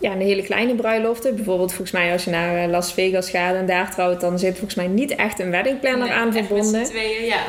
[0.00, 1.34] ja, de hele kleine bruiloften.
[1.34, 4.52] Bijvoorbeeld volgens mij als je naar eh, Las Vegas gaat en daar trouwt, dan zit
[4.52, 6.84] volgens mij niet echt een weddingplanner Nee, aan verbonden.
[6.84, 7.40] Tweeën, ja.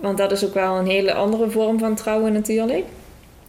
[0.00, 2.84] Want dat is ook wel een hele andere vorm van trouwen natuurlijk.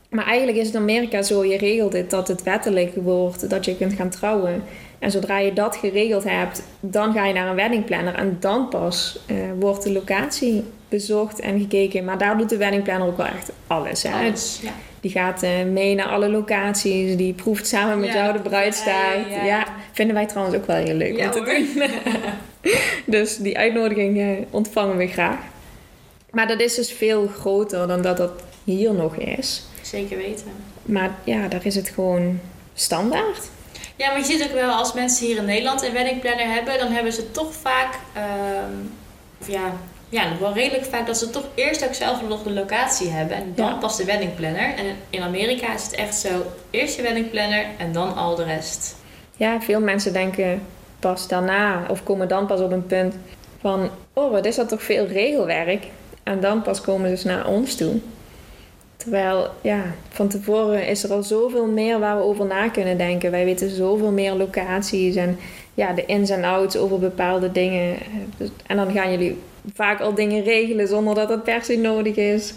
[0.10, 3.66] Maar eigenlijk is het in Amerika zo, je regelt het dat het wettelijk wordt dat
[3.66, 4.64] je kunt gaan trouwen.
[5.00, 8.16] En zodra je dat geregeld hebt, dan ga je naar een weddingplanner.
[8.16, 10.64] En dan pas eh, wordt de locatie
[10.94, 12.06] bezocht en gekeken.
[12.06, 14.04] Maar daar doet de weddingplanner ook wel echt alles.
[14.04, 14.12] Hè?
[14.12, 14.72] Alles, ja.
[15.02, 17.16] Die gaat eh, mee naar alle locaties.
[17.16, 19.30] Die proeft samen met Ja, jou de bruidstaart.
[19.30, 19.66] Ja, ja.
[19.92, 21.84] vinden wij trouwens ook wel heel leuk om te doen.
[23.20, 25.40] dus die uitnodiging eh, ontvangen we graag.
[26.32, 28.32] Maar dat is dus veel groter dan dat dat
[28.64, 29.64] hier nog is.
[29.82, 30.46] Zeker weten.
[30.86, 32.40] Maar ja, daar is het gewoon
[32.74, 33.50] standaard.
[33.96, 36.78] Ja, maar je ziet ook wel als mensen hier in Nederland een wedding planner hebben,
[36.78, 38.74] dan hebben ze toch vaak, ehm,
[39.42, 39.74] of ja,
[40.14, 43.52] ja, wel redelijk vaak dat ze toch eerst ook zelf nog de locatie hebben en
[43.56, 43.74] dan Ja.
[43.74, 44.74] pas de wedding planner.
[44.76, 46.30] En in Amerika is het echt zo,
[46.70, 48.96] eerst je wedding planner en dan al de rest.
[49.38, 50.62] Ja, veel mensen denken
[51.00, 53.16] pas daarna of komen dan pas op een punt
[53.60, 53.90] van...
[54.14, 55.86] Oh, wat is dat toch veel regelwerk?
[56.24, 57.96] En dan pas komen ze naar ons toe.
[58.98, 63.32] Terwijl, ja, van tevoren is er al zoveel meer waar we over na kunnen denken.
[63.32, 65.40] Wij weten zoveel meer locaties en
[65.74, 67.96] ja, de ins en outs over bepaalde dingen.
[68.38, 69.38] Dus- En dan gaan jullie
[69.74, 72.54] vaak al dingen regelen zonder dat het per se nodig is.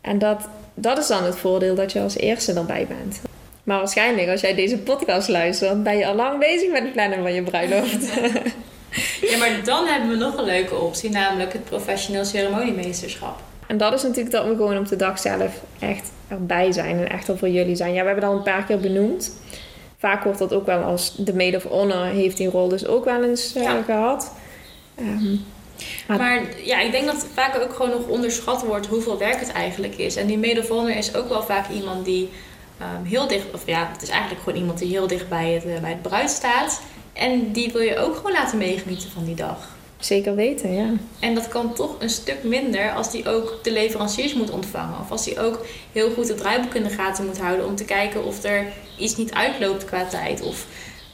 [0.00, 3.20] En dat, dat is dan het voordeel dat je als eerste erbij bent.
[3.64, 7.18] Maar waarschijnlijk, als jij deze podcast luistert, ben je al lang bezig met het plannen
[7.22, 8.10] van je bruiloft.
[9.20, 13.40] Ja, maar dan hebben we nog een leuke optie, namelijk het professioneel ceremoniemeesterschap.
[13.66, 17.08] En dat is natuurlijk dat we gewoon op de dag zelf echt erbij zijn en
[17.10, 17.92] echt er voor jullie zijn.
[17.92, 19.32] Ja, we hebben dat al een paar keer benoemd.
[19.98, 23.04] Vaak wordt dat ook wel als de maid of honor heeft die rol dus ook
[23.04, 23.82] wel eens eh, Ja.
[23.82, 24.32] gehad.
[24.94, 25.36] Ehm,
[26.06, 29.40] Maar- Maar ja, ik denk dat het vaak ook gewoon nog onderschat wordt hoeveel werk
[29.40, 30.16] het eigenlijk is.
[30.16, 32.28] En die honor is ook wel vaak iemand die
[32.78, 35.64] ehm, heel dicht, of ja, het is eigenlijk gewoon iemand die heel dicht bij het,
[35.64, 36.80] eh, bij het bruid staat.
[37.12, 39.70] En die wil je ook gewoon laten meegenieten van die dag.
[39.98, 40.90] zeker weten, ja.
[41.20, 45.00] En dat kan toch een stuk minder als die ook de leveranciers moet ontvangen.
[45.00, 47.84] Of als die ook heel goed het draaiboek in de gaten moet houden om te
[47.84, 48.66] kijken of er
[48.98, 50.40] iets niet uitloopt qua tijd.
[50.42, 50.66] Of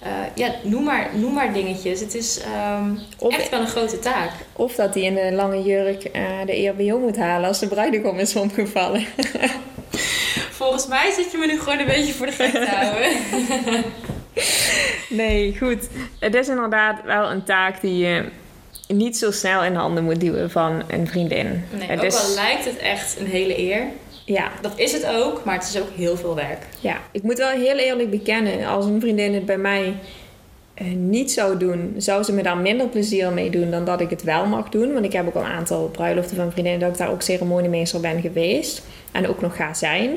[0.03, 2.01] eh, ja, noem maar, noem maar dingetjes.
[2.01, 4.31] Het is ehm, Of- echt wel een grote taak.
[4.53, 8.19] Of dat hij in de lange jurk eh, de EHBO moet halen als de bruidegom
[8.19, 9.05] is omgevallen.
[10.51, 13.11] Volgens mij zit je me nu gewoon een beetje voor de gek te houden.
[15.09, 15.89] Nee, goed.
[16.19, 18.25] Het is inderdaad wel een taak die je
[18.89, 21.65] niet zo snel in de handen moet duwen van een vriendin.
[21.71, 23.83] Nee, het ook is, al lijkt het echt een hele eer.
[24.29, 26.67] Ja, Dat is het ook, maar het is ook heel veel werk.
[26.81, 29.95] ja, ik moet wel heel eerlijk bekennen, als een vriendin het bij mij
[30.97, 34.23] niet zou doen, zou ze me daar minder plezier mee doen dan dat ik het
[34.23, 34.93] wel mag doen.
[34.93, 38.01] Want ik heb ook al een aantal bruiloften van vriendinnen dat ik daar ook ceremoniemeester
[38.01, 38.83] ben geweest.
[39.13, 40.11] En ook nog ga zijn.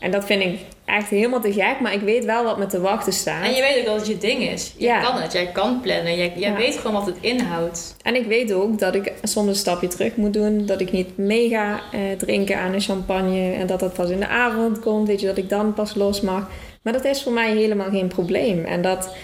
[0.00, 2.80] En dat vind ik echt helemaal te gek, maar ik weet wel wat me te
[2.80, 3.44] wachten staat.
[3.44, 4.74] En je weet ook dat het je ding is.
[4.76, 5.00] Je Ja.
[5.02, 6.56] kan het, jij kan plannen, jij, jij Ja.
[6.56, 7.96] weet gewoon wat het inhoudt.
[8.02, 10.66] En ik weet ook dat ik soms een stapje terug moet doen.
[10.66, 13.52] Dat ik niet mee ga eh, drinken aan een champagne.
[13.52, 15.06] En dat dat pas in de avond komt.
[15.08, 16.48] Weet je, dat ik dan pas los mag.
[16.82, 18.64] Maar dat is voor mij helemaal geen probleem.
[18.64, 19.14] En dat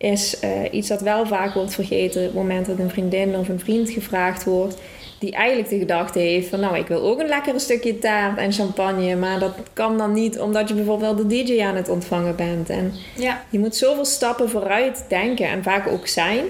[0.00, 2.20] is eh, iets dat wel vaak wordt vergeten.
[2.20, 4.76] Op het moment dat een vriendin of een vriend gevraagd wordt.
[5.18, 6.60] Die eigenlijk de gedachte heeft van...
[6.60, 9.16] Nou, ik wil ook een lekkere stukje taart en champagne.
[9.16, 12.70] Maar dat kan dan niet omdat je bijvoorbeeld de DJ aan het ontvangen bent.
[12.70, 13.44] En Ja.
[13.50, 16.44] je moet zoveel stappen vooruit denken en vaak ook zijn.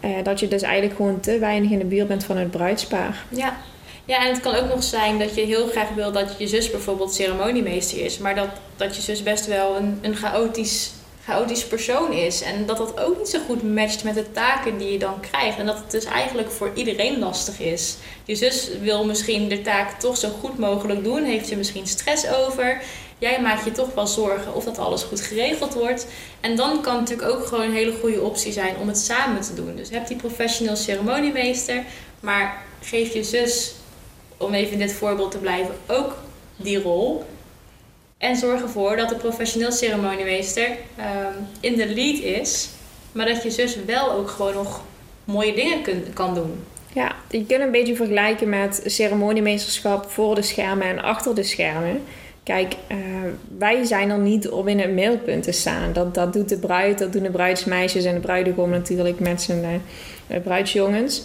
[0.00, 3.24] eh, dat je dus eigenlijk gewoon te weinig in de buurt bent van het bruidspaar.
[3.28, 3.56] Ja.
[4.04, 6.70] Ja, en het kan ook nog zijn dat je heel graag wil dat je zus
[6.70, 8.18] bijvoorbeeld ceremoniemeester is.
[8.18, 10.90] Maar dat, dat je zus best wel een, een chaotisch,
[11.24, 12.42] chaotisch persoon is.
[12.42, 15.58] En dat dat ook niet zo goed matcht met de taken die je dan krijgt.
[15.58, 17.96] En dat het dus eigenlijk voor iedereen lastig is.
[18.24, 21.24] Je zus wil misschien de taak toch zo goed mogelijk doen.
[21.24, 22.82] Heeft er misschien stress over.
[23.18, 26.06] Jij maakt je toch wel zorgen of dat alles goed geregeld wordt.
[26.40, 29.54] En dan kan natuurlijk ook gewoon een hele goede optie zijn om het samen te
[29.54, 29.76] doen.
[29.76, 31.82] Dus heb die professioneel ceremoniemeester.
[32.20, 33.74] Maar geef je zus,
[34.36, 36.16] om even in dit voorbeeld te blijven, ook
[36.56, 37.24] die rol.
[38.24, 42.68] En zorg ervoor dat de professioneel ceremoniemeester ehm, in de lead is.
[43.12, 44.82] Maar dat je zus wel ook gewoon nog
[45.24, 46.64] mooie dingen kun, kan doen.
[46.92, 52.02] Ja, je kunt een beetje vergelijken met ceremoniemeesterschap voor de schermen en achter de schermen.
[52.42, 52.96] Kijk, eh,
[53.58, 55.92] wij zijn er niet om in het middelpunt te staan.
[55.92, 59.82] Dat, dat doet de bruid, dat doen de bruidsmeisjes en de bruidegom natuurlijk met zijn
[60.26, 61.22] eh, bruidsjongens.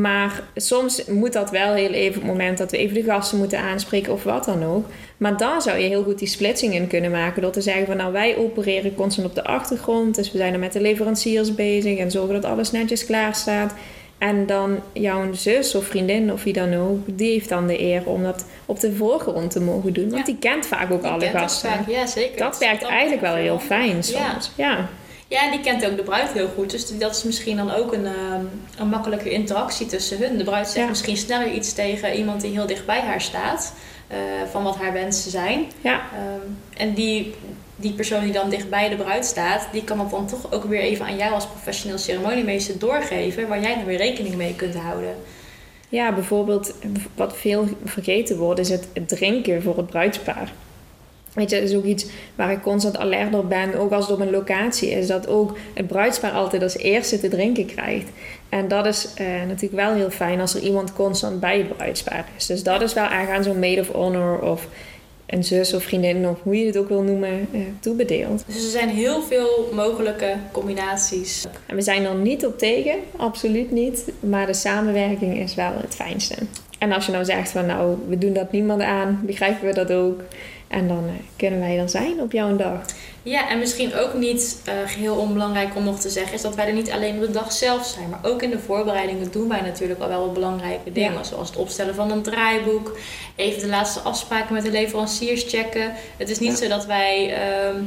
[0.00, 3.38] Maar soms moet dat wel heel even op het moment dat we even de gasten
[3.38, 4.86] moeten aanspreken of wat dan ook.
[5.16, 7.96] Maar dan zou je heel goed die splitsing in kunnen maken door te zeggen van
[7.96, 10.14] nou wij opereren constant op de achtergrond.
[10.14, 13.74] Dus we zijn er met de leveranciers bezig en zorgen dat alles netjes klaar staat.
[14.18, 18.02] En dan jouw zus of vriendin of wie dan ook, die heeft dan de eer
[18.04, 20.04] om dat op de voorgrond te mogen doen.
[20.10, 20.32] Want Ja.
[20.32, 21.70] die kent vaak ook Die alle gasten.
[21.70, 22.38] vaak- ja, zeker.
[22.38, 24.50] Dat werkt Dat eigenlijk wel werkt heel fijn soms.
[24.56, 24.66] Ja.
[24.68, 24.88] Ja.
[25.32, 26.70] Ja, en die kent ook de bruid heel goed.
[26.70, 28.44] Dus dat is misschien dan ook een, ehm,
[28.78, 30.36] een makkelijke interactie tussen hun.
[30.38, 30.88] De bruid zegt Ja.
[30.88, 33.72] misschien sneller iets tegen iemand die heel dicht bij haar staat.
[34.08, 34.18] eh,
[34.50, 35.64] van wat haar wensen zijn.
[35.80, 36.00] ja.
[36.14, 37.34] Ehm, en die,
[37.76, 40.64] die persoon die dan dicht bij de bruid staat, die kan dat dan toch ook
[40.64, 43.48] weer even aan jou als professioneel ceremoniemeester doorgeven.
[43.48, 45.14] Waar jij dan weer rekening mee kunt houden.
[45.88, 46.74] Ja, bijvoorbeeld
[47.14, 50.52] wat veel vergeten wordt is het drinken voor het bruidspaar.
[51.34, 54.14] Weet je, dat is ook iets waar ik constant alert op ben, ook als het
[54.14, 58.08] op een locatie is, dat ook het bruidspaar altijd als eerste te drinken krijgt.
[58.48, 62.28] En dat is eh, natuurlijk wel heel fijn als er iemand constant bij het bruidspaar
[62.36, 62.46] is.
[62.46, 64.68] Dus dat is wel echt aan zo'n maid of honor of
[65.26, 68.44] een zus of vriendin of hoe je het ook wil noemen, eh, toebedeeld.
[68.46, 71.46] Dus er zijn heel veel mogelijke combinaties.
[71.66, 74.12] En we zijn er niet op tegen, absoluut niet.
[74.20, 76.34] Maar de samenwerking is wel het fijnste.
[76.78, 79.92] En als je nou zegt van nou, we doen dat niemand aan, begrijpen we dat
[79.92, 80.20] ook.
[80.72, 82.80] En dan eh, kunnen wij er zijn op jouw dag.
[83.22, 86.66] Ja, en misschien ook niet eh, geheel onbelangrijk om nog te zeggen, is dat wij
[86.66, 89.60] er niet alleen op de dag zelf zijn, maar ook in de voorbereidingen doen wij
[89.60, 91.12] natuurlijk al wel wat belangrijke dingen.
[91.12, 91.22] Ja.
[91.22, 92.98] Zoals het opstellen van een draaiboek,
[93.36, 95.92] even de laatste afspraken met de leveranciers checken.
[96.16, 96.56] Het is niet Ja.
[96.56, 97.82] zo dat wij ehm,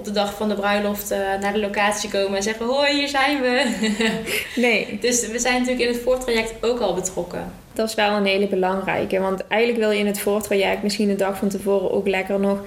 [0.00, 3.08] op de dag van de bruiloft eh, naar de locatie komen en zeggen: Hoi, hier
[3.08, 3.64] zijn we.
[4.66, 7.52] Nee, dus we zijn natuurlijk in het voortraject ook al betrokken.
[7.72, 9.20] dat is wel een hele belangrijke.
[9.20, 12.58] Want eigenlijk wil je in het voortraject misschien de dag van tevoren ook lekker nog,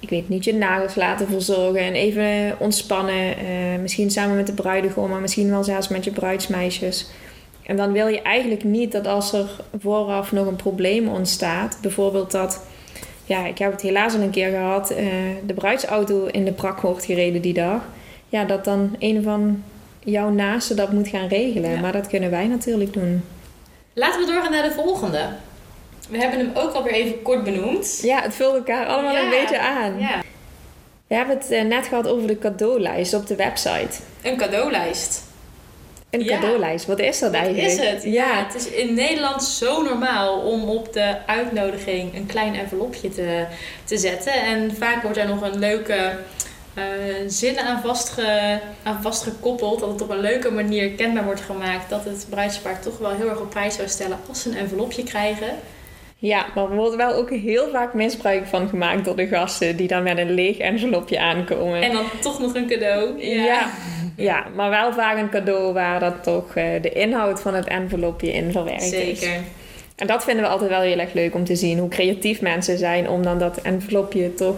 [0.00, 3.36] ik weet niet, je nagels laten verzorgen en even ontspannen.
[3.36, 3.44] eh,
[3.80, 7.06] misschien samen met de bruidegom, maar misschien wel zelfs met je bruidsmeisjes.
[7.62, 9.46] En dan wil je eigenlijk niet dat als er
[9.80, 12.60] vooraf nog een probleem ontstaat, bijvoorbeeld dat,
[13.24, 15.06] ja, ik heb het helaas al een keer gehad, eh,
[15.46, 17.82] de bruidsauto in de prak wordt gereden die dag.
[18.28, 19.62] Ja, dat dan een van
[19.98, 21.70] jouw naasten dat moet gaan regelen.
[21.70, 21.80] Ja.
[21.80, 23.24] Maar dat kunnen wij natuurlijk doen.
[23.92, 25.28] Laten we doorgaan naar de volgende.
[26.10, 28.00] We hebben hem ook alweer even kort benoemd.
[28.02, 29.98] Ja, het vult elkaar allemaal Ja, een beetje aan.
[29.98, 30.22] Ja,
[31.06, 33.98] We hebben het eh, net gehad over de cadeaulijst op de website.
[34.22, 35.22] een cadeaulijst.
[36.14, 36.38] Een Ja.
[36.40, 37.66] cadeaulijst, wat is dat Wat eigenlijk?
[37.80, 38.02] is het?
[38.02, 38.44] Ja.
[38.46, 43.44] het is in Nederland zo normaal om op de uitnodiging een klein envelopje te,
[43.84, 44.32] te zetten.
[44.32, 46.12] En vaak wordt er nog een leuke
[46.74, 46.82] eh,
[47.26, 49.80] zin aan, vastge, aan vastgekoppeld.
[49.80, 53.28] Dat het op een leuke manier kenbaar wordt gemaakt dat het bruidspaar toch wel heel
[53.28, 55.48] erg op prijs zou stellen als ze een envelopje krijgen.
[56.26, 59.88] Ja, maar er wordt wel ook heel vaak misbruik van gemaakt door de gasten die
[59.88, 61.82] dan met een leeg envelopje aankomen.
[61.82, 63.24] En dan toch nog een cadeau.
[63.24, 63.70] ja.
[64.16, 68.32] ja, maar wel vaak een cadeau waar dat toch eh, de inhoud van het envelopje
[68.32, 69.20] in verwerkt is.
[69.20, 69.40] Zeker.
[69.96, 71.78] En dat vinden we altijd wel heel erg leuk om te zien.
[71.78, 74.56] Hoe creatief mensen zijn om dan dat envelopje toch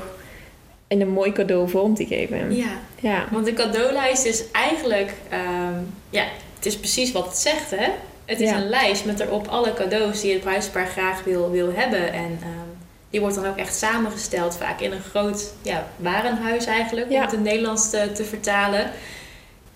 [0.89, 2.57] in een mooi cadeau vorm te geven.
[2.57, 3.25] Ja, Ja.
[3.31, 5.75] Want de cadeaulijst is eigenlijk, ehm,
[6.11, 6.25] ja,
[6.55, 7.89] het is precies wat het zegt, hè?
[8.27, 8.57] Het is Ja.
[8.57, 12.13] een lijst met erop alle cadeaus die het bruidspaar graag wil, wil hebben.
[12.13, 12.69] En ehm,
[13.11, 17.33] die wordt dan ook echt samengesteld, vaak in een groot ja, warenhuis eigenlijk, om het
[17.33, 18.91] in het Nederlands te, te vertalen.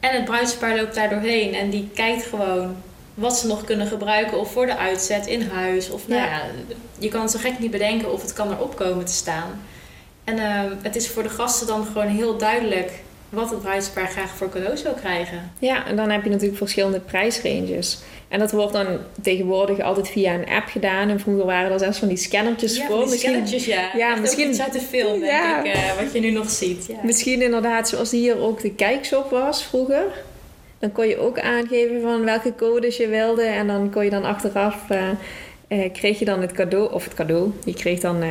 [0.00, 2.76] En het bruidspaar loopt daar doorheen en die kijkt gewoon
[3.14, 5.90] wat ze nog kunnen gebruiken of voor de uitzet in huis.
[5.90, 6.26] Of nou Ja.
[6.28, 6.42] ja,
[6.98, 9.60] je kan het zo gek niet bedenken of het kan erop komen te staan.
[10.24, 12.90] En ehm, het is voor de gasten dan gewoon heel duidelijk
[13.30, 15.52] wat het bruidspaar graag voor cadeaus wil krijgen.
[15.58, 17.98] Ja, en dan heb je natuurlijk verschillende prijsranges.
[18.28, 18.86] En dat wordt dan
[19.22, 21.08] tegenwoordig altijd via een app gedaan.
[21.08, 22.96] En vroeger waren er zelfs van die scannertjes ja, voor.
[22.96, 23.90] die Misschien, scannertjes, ja.
[23.96, 25.64] ja, Echt misschien- iets uit de film, denk Ja.
[25.64, 26.86] ik, eh, wat je nu nog ziet.
[26.86, 26.94] Ja.
[27.02, 30.02] misschien inderdaad zoals hier ook de kijkshop was vroeger.
[30.78, 33.42] Dan kon je ook aangeven van welke codes je wilde.
[33.42, 34.76] En dan kon je dan achteraf...
[35.68, 36.92] eh, kreeg je dan het cadeau...
[36.92, 37.52] Of het cadeau.
[37.64, 38.22] Je kreeg dan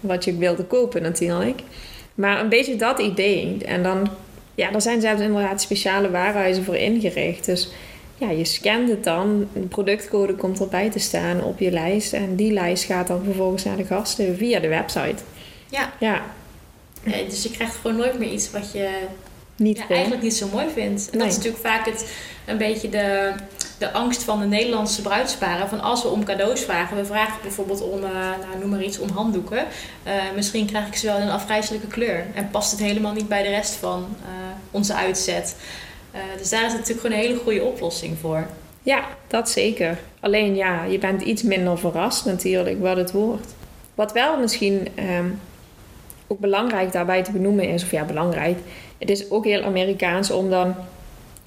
[0.00, 1.60] wat je wilde kopen natuurlijk.
[2.14, 3.56] Maar een beetje dat idee.
[3.66, 4.08] En dan...
[4.56, 7.44] Ja, er zijn zelfs inderdaad speciale warenhuizen voor ingericht.
[7.44, 7.68] Dus
[8.18, 9.48] ja, je scant het dan.
[9.52, 12.12] De productcode komt erbij te staan op je lijst.
[12.12, 15.22] En die lijst gaat dan vervolgens naar de gasten via de website.
[15.70, 15.92] Ja.
[15.98, 16.22] Ja,
[17.28, 18.88] dus je krijgt gewoon nooit meer iets wat je
[19.56, 21.10] niet ja, eigenlijk niet zo mooi vindt.
[21.10, 21.26] En Nee.
[21.26, 22.12] dat is natuurlijk vaak het,
[22.46, 23.32] een beetje de,
[23.78, 25.68] de angst van de Nederlandse bruidsparen.
[25.68, 26.96] Van als we om cadeaus vragen.
[26.96, 29.66] We vragen bijvoorbeeld om, eh, nou, noem maar iets, om handdoeken.
[30.02, 32.26] Eh, misschien krijg ik ze wel in een afgrijzelijke kleur.
[32.34, 34.28] En past het helemaal niet bij de rest van eh,
[34.70, 35.56] onze uitzet.
[36.38, 38.46] Dus daar is natuurlijk gewoon een hele goede oplossing voor.
[38.82, 39.98] Ja, dat zeker.
[40.20, 43.54] Alleen ja, je bent iets minder verrast natuurlijk wat het wordt.
[43.94, 45.28] Wat wel misschien ehm,
[46.26, 48.58] ook belangrijk daarbij te benoemen is, of ja, belangrijk.
[48.98, 50.74] Het is ook heel Amerikaans om dan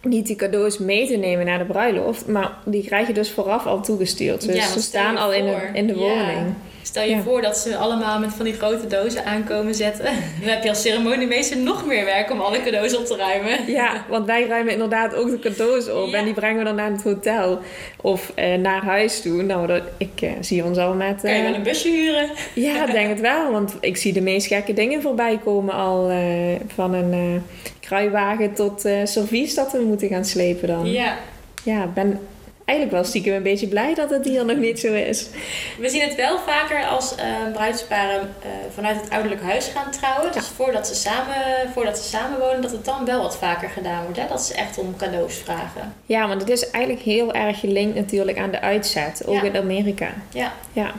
[0.02, 3.66] niet die cadeaus mee te nemen naar de bruiloft, maar die krijg je dus vooraf
[3.66, 4.46] al toegestuurd.
[4.46, 6.54] Dus Ja, ze staan al in de, in de woning.
[6.82, 7.22] Stel je Ja.
[7.22, 10.06] voor dat ze allemaal met van die grote dozen aankomen zetten.
[10.42, 13.72] Dan heb je als ceremoniemeester nog meer werk om alle cadeaus op te ruimen.
[13.72, 16.18] Ja, want wij ruimen inderdaad ook de cadeaus op Ja.
[16.18, 17.60] en die brengen we dan naar het hotel
[18.02, 19.42] of eh, naar huis toe.
[19.42, 21.22] Nou, dat, ik eh, zie ons al met...
[21.22, 22.30] Kan je eh, wel een busje huren?
[22.56, 23.52] Ja, ik denk het wel.
[23.52, 26.12] Want ik zie de meest gekke dingen voorbij komen al.
[26.76, 27.44] van een
[27.80, 30.92] kruiwagen tot servies dat we moeten gaan slepen dan.
[30.92, 31.18] Ja.
[31.63, 32.20] Ja, ben
[32.69, 35.27] eigenlijk wel stiekem een beetje blij dat het hier nog niet zo is.
[35.79, 40.32] We zien het wel vaker als eh, bruidsparen eh, vanuit het ouderlijk huis gaan trouwen.
[40.32, 41.36] Dus voordat ze, samen,
[41.73, 44.17] voordat ze samenwonen, dat het dan wel wat vaker gedaan wordt.
[44.19, 44.27] Hè?
[44.27, 45.93] Dat ze echt om cadeaus vragen.
[46.05, 49.21] Ja, want het is eigenlijk heel erg gelinkt natuurlijk aan de uitzet.
[49.25, 49.43] Ook Ja.
[49.43, 50.10] in Amerika.
[50.34, 50.53] Ja.
[50.73, 50.91] Ja.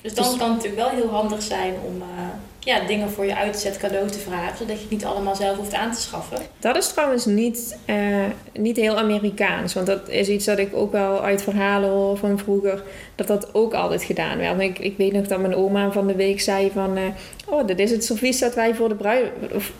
[0.00, 2.24] Dus dan Dus- kan het natuurlijk wel heel handig zijn om eh,
[2.64, 4.56] ja, dingen voor je uitzet cadeau te vragen.
[4.56, 6.38] Zodat je het niet allemaal zelf hoeft aan te schaffen.
[6.58, 7.96] Dat is trouwens niet, eh,
[8.52, 9.74] niet heel Amerikaans.
[9.74, 12.82] Want dat is iets dat ik ook wel uit verhalen hoor van vroeger.
[13.14, 14.60] Dat dat ook altijd gedaan werd.
[14.60, 16.96] Ik, ik weet nog dat mijn oma van de week zei van...
[16.96, 17.02] eh,
[17.46, 19.28] oh, dit is het servies dat wij voor, de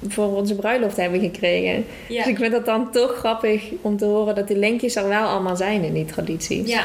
[0.08, 1.86] voor onze bruiloft hebben gekregen.
[2.08, 2.22] Ja.
[2.22, 5.26] Dus ik vind dat dan toch grappig om te horen dat die linkjes er wel
[5.26, 6.68] allemaal zijn in die tradities.
[6.68, 6.84] Ja,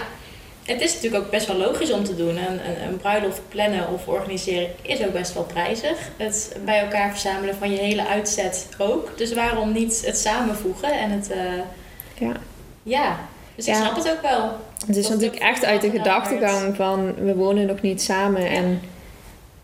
[0.73, 2.37] het is natuurlijk ook best wel logisch om te doen.
[2.37, 2.37] Een,
[2.69, 5.97] een, een bruiloft plannen of organiseren is ook best wel prijzig.
[6.17, 9.17] Het bij elkaar verzamelen van je hele uitzet ook.
[9.17, 11.31] Dus waarom niet het samenvoegen en het...
[11.31, 11.37] eh,
[12.17, 12.31] Ja.
[12.83, 13.19] ja,
[13.55, 14.51] dus ik snap het ook wel.
[14.87, 18.47] Het is natuurlijk echt uit de gedachtegang van we wonen nog niet samen.
[18.49, 18.81] En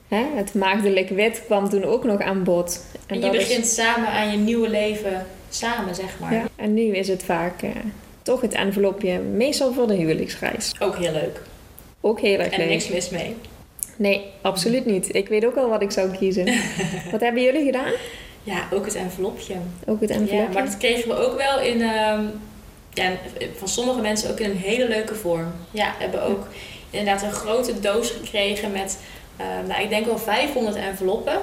[0.08, 2.84] hè, het maagdelijk wet kwam toen ook nog aan bod.
[3.08, 6.34] En je is- begint samen aan je nieuwe leven samen, zeg maar.
[6.34, 7.70] Ja, en nu is het vaak eh,
[8.26, 10.72] toch het envelopje, meestal voor de huwelijksreis.
[10.80, 11.42] Ook heel leuk.
[12.02, 12.70] Ook heel erg En leuk.
[12.70, 13.36] niks mis mee.
[13.96, 15.16] Nee, absoluut niet.
[15.16, 16.46] Ik weet ook al wat ik zou kiezen.
[17.12, 17.92] wat hebben jullie gedaan?
[18.44, 19.54] Ja, ook het envelopje.
[19.86, 20.54] Ook het Ja, envelopje?
[20.54, 22.24] maar dat kregen we ook wel in, ehm,
[22.94, 23.12] ja,
[23.58, 25.52] van sommige mensen ook in een hele leuke vorm.
[25.72, 26.48] Ja, we hebben ook
[26.90, 28.98] inderdaad een grote doos gekregen met,
[29.38, 31.40] ehm, nou, ik denk wel 500 enveloppen.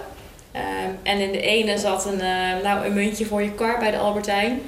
[0.52, 0.64] Ehm,
[1.02, 2.16] en in de ene zat een,
[2.62, 4.60] nou, een muntje voor je kar bij de Albertijn.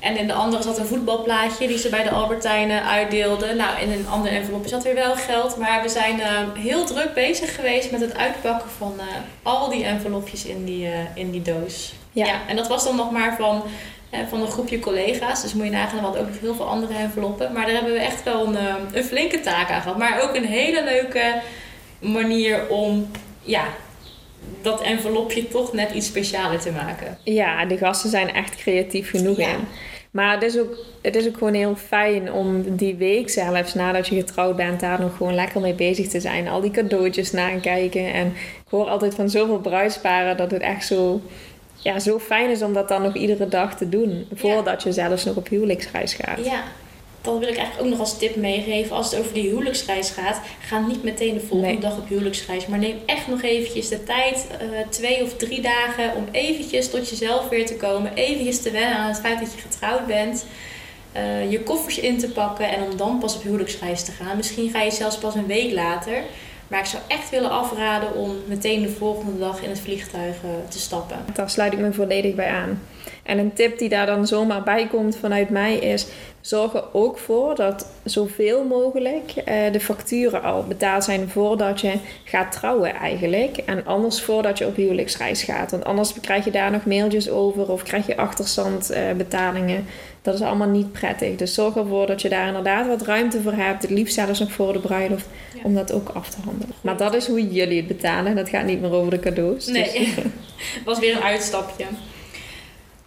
[0.00, 3.56] En in de andere zat een voetbalplaatje die ze bij de Albertijnen uitdeelden.
[3.56, 5.56] Nou, in een andere envelop zat weer wel geld.
[5.56, 9.04] Maar we zijn ehm, heel druk bezig geweest met het uitpakken van eh,
[9.42, 11.92] al die envelopjes in die, eh, in die doos.
[12.12, 12.26] Ja.
[12.26, 12.40] Ja.
[12.48, 13.62] en dat was dan nog maar van,
[14.10, 15.42] eh, van een groepje collega's.
[15.42, 17.52] Dus moet je nagaan, we hadden ook nog heel veel andere enveloppen.
[17.52, 19.98] Maar daar hebben we echt wel een, eh, een flinke taak aan gehad.
[19.98, 21.40] Maar ook een hele leuke
[21.98, 23.10] manier om
[23.42, 23.64] ja,
[24.62, 27.18] dat envelopje toch net iets specialer te maken.
[27.24, 29.48] Ja, de gasten zijn echt creatief genoeg Ja.
[29.48, 29.68] in.
[30.10, 34.06] Maar het is, ook, het is ook gewoon heel fijn om die week zelfs, nadat
[34.06, 36.48] je getrouwd bent, daar nog gewoon lekker mee bezig te zijn.
[36.48, 38.12] Al die cadeautjes nakijken.
[38.12, 41.20] En ik hoor altijd van zoveel bruidsparen dat het echt zo,
[41.76, 44.26] ja, zo fijn is om dat dan nog iedere dag te doen.
[44.34, 46.44] Voordat je zelfs nog op huwelijksreis gaat.
[46.44, 46.62] Ja.
[47.22, 48.96] Dat wil ik eigenlijk ook nog als tip meegeven.
[48.96, 51.78] Als het over die huwelijksreis gaat, ga niet meteen de volgende Nee.
[51.80, 52.66] dag op huwelijksreis.
[52.66, 57.08] Maar neem echt nog eventjes de tijd, eh, twee of drie dagen, om eventjes tot
[57.10, 58.14] jezelf weer te komen.
[58.14, 60.44] Eventjes te wennen aan het feit dat je getrouwd bent.
[61.12, 64.36] eh, je koffers in te pakken en om dan pas op huwelijksreis te gaan.
[64.36, 66.22] Misschien ga je zelfs pas een week later.
[66.68, 70.50] Maar ik zou echt willen afraden om meteen de volgende dag in het vliegtuig eh,
[70.68, 71.16] te stappen.
[71.34, 72.82] Daar sluit ik me volledig bij aan.
[73.22, 76.06] En een tip die daar dan zomaar bij komt vanuit mij is:
[76.40, 81.92] zorg er ook voor dat zoveel mogelijk eh, de facturen al betaald zijn voordat je
[82.24, 83.56] gaat trouwen, eigenlijk.
[83.56, 85.70] En anders voordat je op huwelijksreis gaat.
[85.70, 89.86] Want anders krijg je daar nog mailtjes over of krijg je achterstandbetalingen.
[90.22, 91.36] dat is allemaal niet prettig.
[91.36, 93.82] Dus zorg ervoor dat je daar inderdaad wat ruimte voor hebt.
[93.82, 95.60] Het liefst zelfs nog voor de bruiloft, Ja.
[95.62, 96.74] om dat ook af te handelen.
[96.80, 98.36] Maar dat is hoe jullie het betalen.
[98.36, 99.64] Dat gaat niet meer over de cadeaus.
[99.64, 100.14] Dus- Nee,
[100.84, 101.84] was weer een uitstapje.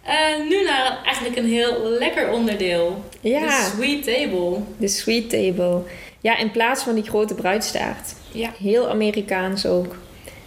[0.04, 3.04] Eh, nu naar eigenlijk een heel lekker onderdeel.
[3.20, 3.40] Ja.
[3.40, 4.58] De sweet table.
[4.76, 5.82] De sweet table.
[6.20, 8.14] Ja, in plaats van die grote bruidstaart.
[8.32, 8.50] Ja.
[8.58, 9.96] Heel Amerikaans ook.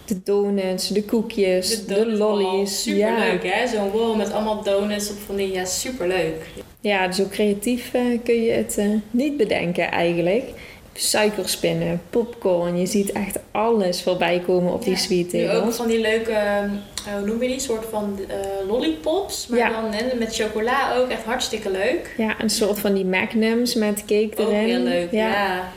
[0.06, 2.16] De donuts, de koekjes, de, wall.
[2.16, 2.82] lollies.
[2.82, 6.46] Superleuk hè, zo'n wall met allemaal donuts op van die, ja superleuk.
[6.54, 10.50] Ja, ja, zo creatief eh, kun je het eh, niet bedenken eigenlijk.
[10.98, 12.80] Suikerspinnen, popcorn.
[12.80, 17.14] Je ziet echt alles voorbij komen op die sweet Nu ook van die leuke, eh,
[17.18, 18.36] hoe noem je die, soort van eh,
[18.68, 19.48] lollipops.
[19.48, 19.70] Maar Ja.
[19.82, 22.14] dan met chocola ook, echt hartstikke leuk.
[22.18, 24.68] Ja, een soort van die magnums met cake Ook erin.
[24.70, 25.28] heel leuk, ja.
[25.30, 25.72] ja.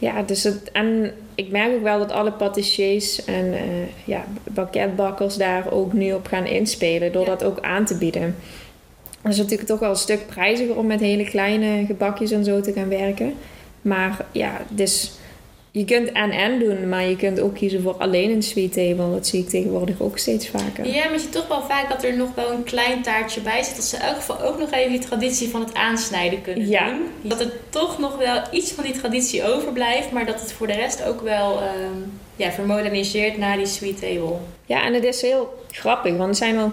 [0.00, 3.60] Ja, dus het, en ik merk ook wel dat alle patissiers en eh
[4.04, 8.36] ja, banketbakkers daar ook nu op gaan inspelen door dat ook aan te bieden.
[9.22, 12.60] Het is natuurlijk toch wel een stuk prijziger om met hele kleine gebakjes en zo
[12.60, 13.34] te gaan werken.
[13.82, 15.10] Maar ja, dus
[15.70, 19.10] je kunt en-en doen, maar je kunt ook kiezen voor alleen een sweet table.
[19.10, 20.86] Dat zie ik tegenwoordig ook steeds vaker.
[20.86, 23.62] Ja, maar je ziet toch wel vaak dat er nog wel een klein taartje bij
[23.62, 23.76] zit.
[23.76, 26.88] Dat ze in elk geval ook nog even die traditie van het aansnijden kunnen Ja.
[26.88, 27.00] doen.
[27.22, 30.10] Dat er toch nog wel iets van die traditie overblijft.
[30.12, 31.98] Maar dat het voor de rest ook wel ehm,
[32.36, 34.36] ja, vermoderniseert naar die sweet table.
[34.66, 36.72] Ja, en het is heel grappig, want er zijn wel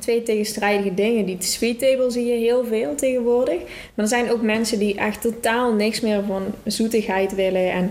[0.00, 1.24] twee tegenstrijdige dingen.
[1.24, 3.58] Die sweet table zie je heel veel tegenwoordig.
[3.58, 7.90] Maar er zijn ook mensen die echt totaal niks meer van zoetigheid willen en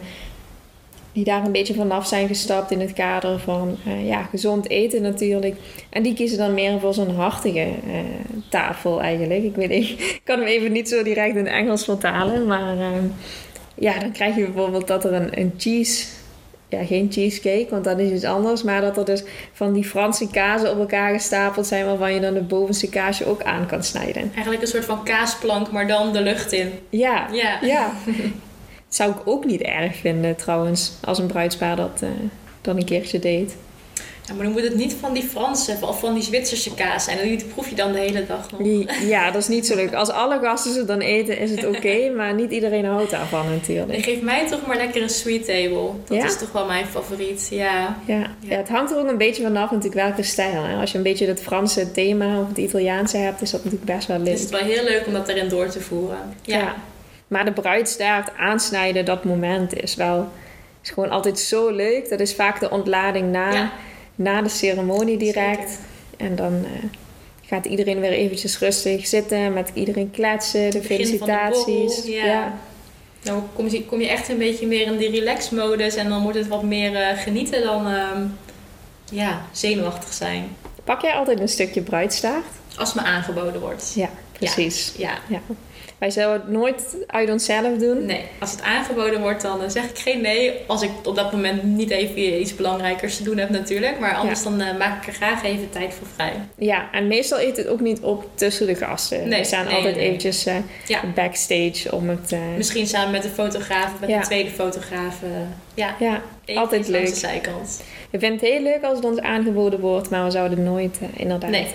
[1.14, 5.02] die daar een beetje vanaf zijn gestapt in het kader van eh, ja, gezond eten
[5.02, 5.56] natuurlijk.
[5.90, 8.00] En die kiezen dan meer voor zo'n hartige eh,
[8.50, 9.44] tafel eigenlijk.
[9.44, 12.88] Ik weet niet, ik kan hem even niet zo direct in Engels vertalen, maar eh,
[13.76, 16.06] ja, dan krijg je bijvoorbeeld dat er een, een cheese
[16.72, 18.64] ja, geen cheesecake, want dat is iets anders.
[18.64, 21.86] Maar dat er dus van die Franse kazen op elkaar gestapeld zijn...
[21.86, 24.32] waarvan je dan het bovenste kaasje ook aan kan snijden.
[24.34, 26.72] Eigenlijk een soort van kaasplank, maar dan de lucht in.
[26.90, 27.28] Ja,
[27.62, 27.92] Ja.
[28.90, 30.92] zou ik ook niet erg vinden trouwens...
[31.04, 32.10] als een bruidspaar dat eh,
[32.62, 33.56] dan een keertje deed.
[34.32, 37.18] Ja, maar dan moet het niet van die Franse of van die Zwitserse kaas zijn.
[37.22, 38.62] Die proef je dan de hele dag nog.
[38.62, 39.94] Die- Ja, dat is niet zo leuk.
[39.94, 42.10] Als alle gasten ze dan eten, is het oké.
[42.18, 44.04] maar niet iedereen houdt daarvan Nee, natuurlijk.
[44.04, 45.90] geef mij toch maar lekker een sweet table.
[46.06, 46.26] Dat Ja?
[46.26, 47.48] is toch wel mijn favoriet.
[47.52, 47.98] Ja.
[48.06, 48.20] Ja.
[48.40, 50.64] ja, het hangt er ook een beetje vanaf natuurlijk welke stijl.
[50.64, 50.76] Hè?
[50.76, 53.42] Als je een beetje het Franse thema of het Italiaanse hebt...
[53.42, 54.28] is dat natuurlijk best wel leuk.
[54.28, 56.18] Het is wel heel leuk om dat erin door te voeren.
[56.42, 56.58] Ja.
[56.58, 56.76] Ja.
[57.28, 60.28] Maar de bruidstaart aansnijden, dat moment is wel
[60.84, 62.10] is gewoon altijd zo leuk.
[62.10, 63.72] Dat is vaak de ontlading na, Ja.
[64.22, 65.80] Na de ceremonie direct.
[66.18, 66.90] En dan eh,
[67.46, 71.96] gaat iedereen weer eventjes rustig zitten, met iedereen kletsen, de de felicitaties.
[71.96, 72.54] borrel, ja.
[73.22, 75.96] Dan kom je, kom je echt een beetje meer in die relax-modus.
[75.96, 78.26] En dan wordt het wat meer eh, genieten dan ehm,
[79.12, 80.56] ja, zenuwachtig zijn.
[80.84, 82.46] Pak jij altijd een stukje bruidstaart?
[82.78, 83.92] Als me aangeboden wordt.
[83.96, 84.94] Ja, precies.
[84.98, 85.18] Ja.
[85.28, 85.42] Ja.
[86.02, 88.06] Wij zouden het nooit uit onszelf doen.
[88.06, 90.52] Nee, als het aangeboden wordt, dan eh, zeg ik geen nee.
[90.68, 94.00] Als ik op dat moment niet even iets belangrijkers te doen heb natuurlijk.
[94.00, 96.34] Maar anders dan eh, maak ik er graag even tijd voor vrij.
[96.58, 99.28] Ja, en meestal eet het ook niet op tussen de gasten.
[99.28, 100.06] Nee, We staan nee, altijd nee.
[100.06, 101.00] eventjes eh, Ja.
[101.16, 102.36] backstage om het...
[102.58, 104.18] Misschien samen met de fotograaf of met Ja.
[104.18, 105.20] een tweede fotograaf.
[105.74, 107.06] ja, ja, altijd langs leuk.
[107.08, 107.82] de zijkant.
[108.10, 111.50] We vinden het heel leuk als het ons aangeboden wordt, maar we zouden nooit inderdaad
[111.50, 111.68] Nee.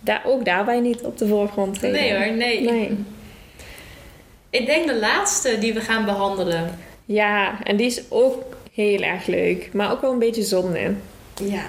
[0.00, 2.00] daar, ook daarbij niet op de voorgrond treden.
[2.00, 2.60] Nee hoor, nee.
[2.60, 2.96] Nee.
[4.58, 6.78] Ik denk de laatste die we gaan behandelen.
[7.04, 10.94] Ja, en die is ook heel erg leuk, maar ook wel een beetje zonde.
[11.42, 11.62] Ja.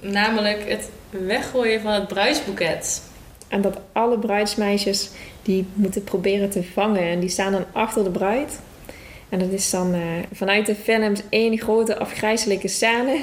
[0.00, 3.02] Namelijk het weggooien van het bruidsboeket.
[3.48, 5.10] En dat alle bruidsmeisjes
[5.42, 8.60] die moeten proberen te vangen en die staan dan achter de bruid.
[9.28, 10.00] En dat is dan eh,
[10.32, 13.18] vanuit de films één grote afgrijzelijke scène.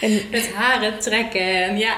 [0.00, 1.96] En, Met haren trekken en ja.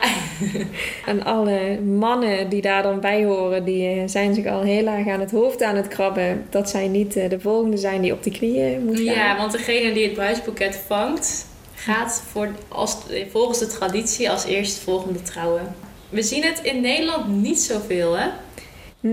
[1.07, 5.09] en alle mannen die daar dan bij horen, die eh, zijn zich al heel erg
[5.09, 6.47] aan het hoofd aan het krabben.
[6.51, 9.05] Dat zij niet eh, de volgende zijn die op de knieën moet gaan.
[9.05, 12.97] Ja, want degene die het bruidsboeket vangt, gaat voor, als,
[13.31, 15.75] volgens de traditie als eerstvolgende trouwen.
[16.09, 18.27] We zien het in Nederland niet zoveel, hè?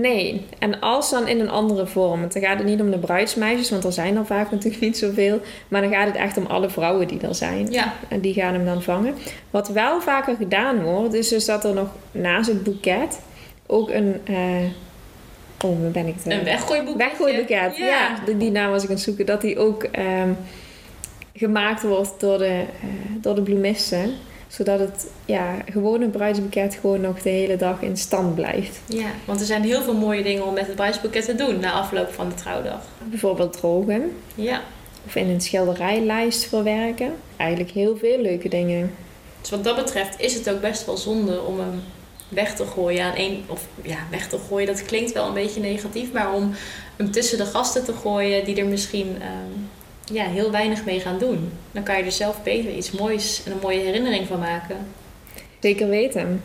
[0.00, 2.20] Nee, en als dan in een andere vorm.
[2.20, 4.98] Want dan gaat het niet om de bruidsmeisjes, want er zijn er vaak natuurlijk niet
[4.98, 5.40] zoveel.
[5.68, 7.70] Maar dan gaat het echt om alle vrouwen die er zijn.
[7.70, 7.94] Ja.
[8.08, 9.14] En die gaan hem dan vangen.
[9.50, 13.20] Wat wel vaker gedaan wordt, is dus dat er nog naast het boeket
[13.66, 14.20] ook een.
[15.64, 16.32] oh, waar ben ik het?
[16.32, 17.04] Een weggooiboekje.
[17.04, 17.86] Weggooiboeket, ja.
[17.86, 18.18] Ja.
[18.24, 19.26] Die, die naam was ik aan het zoeken.
[19.26, 20.30] Dat die ook ehm,
[21.34, 22.88] gemaakt wordt door de, eh,
[23.20, 24.14] door de bloemisten.
[24.56, 28.80] Zodat het ja, gewone bruidsboeket gewoon nog de hele dag in stand blijft.
[28.86, 31.72] Ja, want er zijn heel veel mooie dingen om met het bruidsboeket te doen na
[31.72, 32.80] afloop van de trouwdag.
[33.04, 34.16] Bijvoorbeeld drogen.
[34.34, 34.62] Ja.
[35.06, 37.12] Of in een schilderijlijst verwerken.
[37.36, 38.94] Eigenlijk heel veel leuke dingen.
[39.40, 41.82] Dus wat dat betreft is het ook best wel zonde om hem
[42.28, 43.44] weg te gooien aan één.
[43.46, 46.12] Of ja, weg te gooien, dat klinkt wel een beetje negatief.
[46.12, 46.54] Maar om
[46.96, 49.60] hem tussen de gasten te gooien die er misschien ehm,
[50.12, 51.52] ja, heel weinig mee gaan doen.
[51.72, 54.76] Dan kan je er zelf beter iets moois en een mooie herinnering van maken.
[55.60, 56.42] Zeker weten.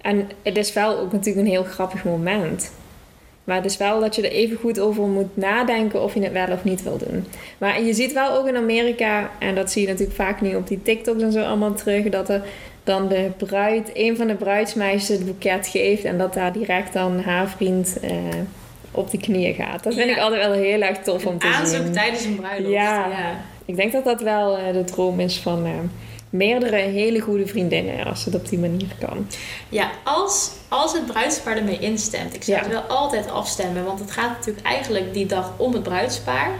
[0.00, 2.70] En het is wel ook natuurlijk een heel grappig moment.
[3.44, 6.32] Maar het is wel dat je er even goed over moet nadenken of je het
[6.32, 7.24] wel of niet wil doen.
[7.58, 10.68] Maar je ziet wel ook in Amerika, en dat zie je natuurlijk vaak nu op
[10.68, 12.42] die TikToks en zo allemaal terug, dat er
[12.84, 17.20] dan de bruid, een van de bruidsmeisjes het boeket geeft en dat daar direct dan
[17.20, 18.10] haar vriend eh,
[18.96, 19.82] op die knieën gaat.
[19.84, 20.14] Dat vind Ja.
[20.16, 21.92] ik altijd wel heel erg tof om te Aanzoek zien.
[21.92, 22.72] tijdens een bruiloft.
[22.72, 23.06] Ja.
[23.08, 23.36] ja.
[23.64, 25.70] Ik denk dat dat wel eh, de droom is van eh,
[26.30, 29.26] meerdere hele goede vriendinnen als het op die manier kan.
[29.68, 32.34] Ja, als, als het bruidspaar ermee instemt.
[32.34, 32.62] Ik zou Ja.
[32.62, 36.50] het wel altijd afstemmen, want het gaat natuurlijk eigenlijk die dag om het bruidspaar.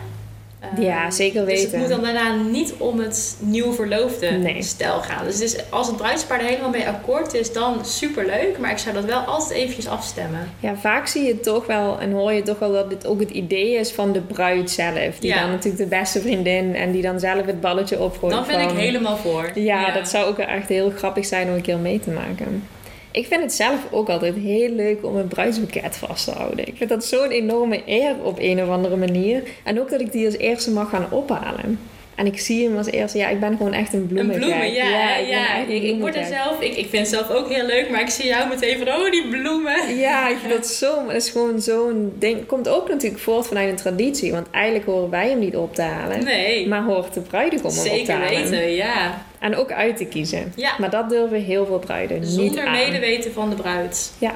[0.75, 1.79] Ehm, Ja, zeker Dus het weten.
[1.79, 4.63] moet dan daarna niet om het nieuw verloofde Nee.
[4.63, 5.25] stel gaan.
[5.25, 8.59] Dus, is- als het bruidspaar er helemaal mee akkoord is, dan superleuk.
[8.59, 10.51] Maar ik zou dat wel altijd eventjes afstemmen.
[10.61, 13.31] Ja, vaak zie je toch wel en hoor je toch wel dat dit ook het
[13.31, 15.19] idee is van de bruid zelf.
[15.19, 15.41] Die Ja.
[15.41, 18.33] dan natuurlijk de beste vriendin en die dan zelf het balletje opgooit.
[18.33, 19.51] Dan ben ik helemaal voor.
[19.55, 22.69] Ja, dat zou ook echt heel grappig zijn om een keer mee te maken.
[23.17, 26.67] Ik vind het zelf ook altijd heel leuk om een bruidsboeket vast te houden.
[26.67, 29.43] Ik vind dat zo'n enorme eer op een of andere manier.
[29.65, 31.79] En ook dat ik die als eerste mag gaan ophalen.
[32.17, 33.19] En ik zie hem als eerste.
[33.19, 34.37] Ja, ik ben gewoon echt een Een bloemengek.
[34.41, 35.17] bloemen, ja.
[35.17, 37.67] ik ja, een Ik, ik word er zelf, ik, ik vind het zelf ook heel
[37.67, 39.97] leuk, maar ik zie jou meteen van, oh, die bloemen.
[39.97, 40.97] Ja, ik vind dat zo.
[41.05, 42.47] maar Dat is gewoon zo'n ding.
[42.47, 44.33] Komt ook natuurlijk voort vanuit een traditie.
[44.33, 46.25] Want eigenlijk horen wij hem niet op te halen.
[46.25, 48.51] Nee, Maar hoort de bruidegom hem op te zeker halen.
[48.51, 49.25] weten, ja.
[49.39, 50.53] En ook uit te kiezen.
[50.57, 54.13] Ja, Maar dat durven heel veel bruiden niet zonder medeweten van de bruid.
[54.19, 54.33] Ja.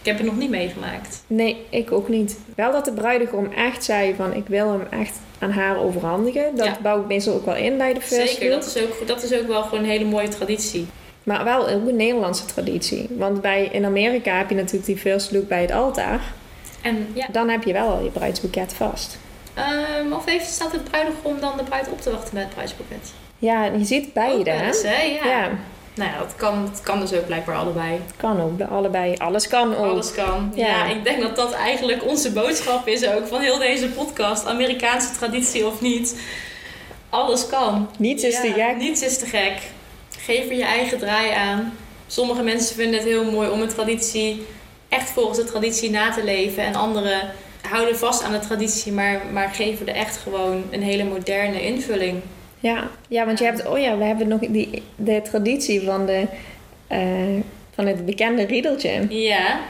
[0.00, 1.22] Ik heb het nog niet meegemaakt.
[1.26, 2.38] Nee, ik ook niet.
[2.56, 6.56] Wel dat de bruidegom echt zei van ik wil hem echt aan haar overhandigen.
[6.56, 6.76] Dat Ja.
[6.82, 9.34] bouw ik meestal ook wel in bij de first Zeker, dat is, ook, dat is
[9.34, 10.86] ook wel gewoon een hele mooie traditie.
[11.22, 13.06] Maar wel ook een Nederlandse traditie.
[13.16, 16.20] Want bij, in Amerika heb je natuurlijk die first look bij het altaar.
[16.82, 19.18] En ja, Dan heb je wel al je bruidsboeket vast.
[19.54, 23.12] ehm, of heeft, staat het bruidegom dan de bruid op te wachten met het bruidsboeket?
[23.38, 24.66] Ja, je ziet beide, Ook hè?
[24.66, 25.02] eens, hè?
[25.02, 25.24] Ja.
[25.26, 25.50] Ja,
[25.98, 27.92] Nou ja, dat kan, dat kan dus ook blijkbaar allebei.
[27.92, 28.70] het kan ook.
[28.70, 29.14] Allebei.
[29.16, 29.90] Alles kan ook.
[29.90, 30.52] Alles kan.
[30.54, 30.66] Ja.
[30.66, 30.84] Ja.
[30.84, 34.46] ik denk dat dat eigenlijk onze boodschap is ook van heel deze podcast.
[34.46, 36.20] Amerikaanse traditie of niet.
[37.08, 37.90] Alles kan.
[37.98, 38.76] Niets is Ja, te gek.
[38.76, 39.58] Niets is te gek.
[40.18, 41.72] Geef er je eigen draai aan.
[42.06, 44.46] Sommige mensen vinden het heel mooi om een traditie
[44.88, 46.62] echt volgens de traditie na te leven.
[46.62, 47.32] En anderen
[47.68, 52.22] houden vast aan de traditie, maar, maar geven er echt gewoon een hele moderne invulling.
[52.60, 52.90] Ja.
[53.08, 53.66] ja, want je hebt...
[53.66, 56.26] Oh ja, we hebben nog die, de traditie van, de,
[56.86, 56.98] eh,
[57.74, 59.06] van het bekende riedeltje.
[59.08, 59.60] Ja.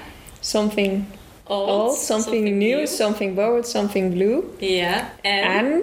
[0.41, 1.05] Something
[1.49, 4.43] Old, old, something, new, something borrowed, something blue.
[4.59, 5.11] Ja.
[5.21, 5.83] En, En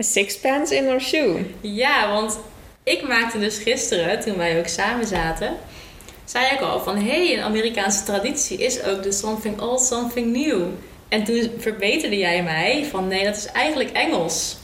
[0.00, 1.44] a sixpence in our shoe.
[1.60, 2.38] ja, want
[2.82, 5.56] ik maakte dus gisteren, toen wij ook samen zaten,
[6.24, 10.36] zei ik al van hé, hey, een Amerikaanse traditie is ook de something old, something
[10.36, 10.62] new.
[11.08, 14.56] En toen verbeterde jij mij van nee, dat is eigenlijk Engels.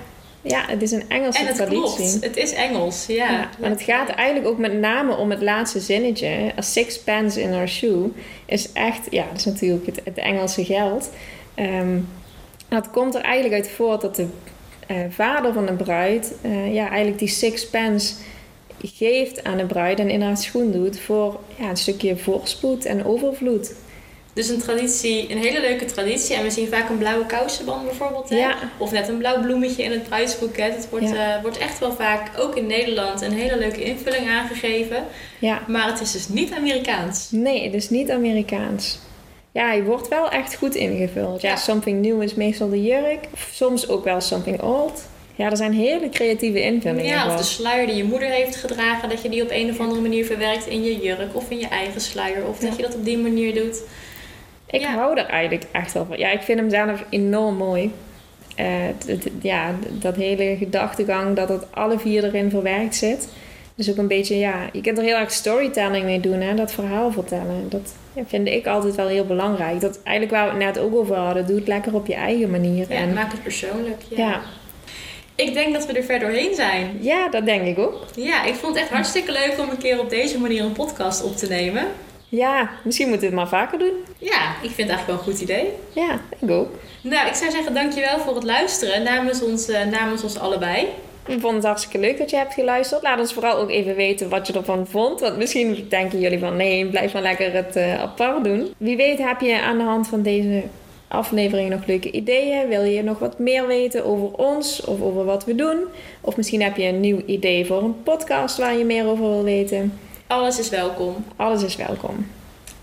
[0.50, 1.80] Ja, het is een Engelse En het traditie.
[1.80, 3.30] klopt, het is Engels, ja.
[3.30, 6.52] Ja, maar het gaat eigenlijk ook met name om het laatste zinnetje.
[6.58, 8.10] A sixpence in our shoe
[8.46, 11.10] is echt, ja, dat is natuurlijk het, het Engelse geld.
[11.54, 11.96] Ehm
[12.68, 14.26] het komt er eigenlijk uit voort dat de
[14.86, 18.14] eh, vader van de bruid, eh, ja, eigenlijk die sixpence
[18.82, 23.04] geeft aan de bruid en in haar schoen doet voor ja, een stukje voorspoed en
[23.04, 23.74] overvloed.
[24.38, 26.36] Dus een traditie, een hele leuke traditie.
[26.36, 28.28] En we zien vaak een blauwe kousenband bijvoorbeeld.
[28.28, 28.36] Hè?
[28.36, 28.56] Ja.
[28.76, 30.74] Of net een blauw bloemetje in het bruidsboeket.
[30.74, 35.04] Het wordt, eh, wordt echt wel vaak, ook in Nederland, een hele leuke invulling aangegeven.
[35.38, 37.28] Ja, Maar het is dus niet Amerikaans.
[37.30, 38.98] nee, het is niet Amerikaans.
[39.52, 41.42] Ja, hij wordt wel echt goed ingevuld.
[41.42, 43.24] Ja, something new is meestal de jurk.
[43.32, 45.02] Of soms ook wel something old.
[45.34, 47.04] Ja, er zijn hele creatieve invullingen.
[47.04, 49.80] Ja, of de sluier die je moeder heeft gedragen, dat je die op een of
[49.80, 52.46] andere manier verwerkt in je jurk of in je eigen sluier.
[52.46, 53.80] Of dat je dat op die manier doet.
[54.70, 54.94] Ik Ja.
[54.94, 56.18] hou er eigenlijk echt wel van.
[56.18, 57.92] Ja, ik vind hem zelf enorm mooi.
[58.56, 58.66] Eh,
[59.40, 63.28] ja, dat hele gedachtegang dat het alle vier erin verwerkt zit.
[63.74, 66.72] Dus ook een beetje, ja, je kunt er heel erg storytelling mee doen, hè, dat
[66.72, 67.66] verhaal vertellen.
[67.68, 69.80] Dat, Ja, vind ik altijd wel heel belangrijk.
[69.80, 71.46] Dat eigenlijk waar we het net ook over hadden.
[71.46, 72.86] Doe het lekker op je eigen manier.
[72.88, 74.02] Ja, en, maak het persoonlijk.
[74.08, 74.16] Ja.
[74.28, 74.40] ja.
[75.34, 76.98] Ik denk dat we er ver doorheen zijn.
[77.00, 78.04] ja, dat denk ik ook.
[78.16, 81.22] Ja, ik vond het echt hartstikke leuk om een keer op deze manier een podcast
[81.24, 81.86] op te nemen.
[82.28, 83.92] Ja, misschien moeten we het maar vaker doen.
[84.18, 85.68] Ja, ik vind het eigenlijk wel een goed idee.
[85.92, 86.68] Ja, ik ook.
[87.02, 90.86] Nou, ik zou zeggen dankjewel voor het luisteren namens ons, eh, namens ons allebei.
[91.26, 93.02] Ik vond het hartstikke leuk dat je hebt geluisterd.
[93.02, 95.20] Laat ons vooral ook even weten wat je ervan vond.
[95.20, 98.74] Want misschien denken jullie van nee, blijf maar lekker het eh, apart doen.
[98.76, 100.62] Wie weet heb je aan de hand van deze
[101.08, 102.68] aflevering nog leuke ideeën.
[102.68, 105.78] Wil je nog wat meer weten over ons of over wat we doen?
[106.20, 109.44] Of misschien heb je een nieuw idee voor een podcast waar je meer over wil
[109.44, 109.98] weten.
[110.28, 111.24] Alles is welkom.
[111.36, 112.26] Alles is welkom.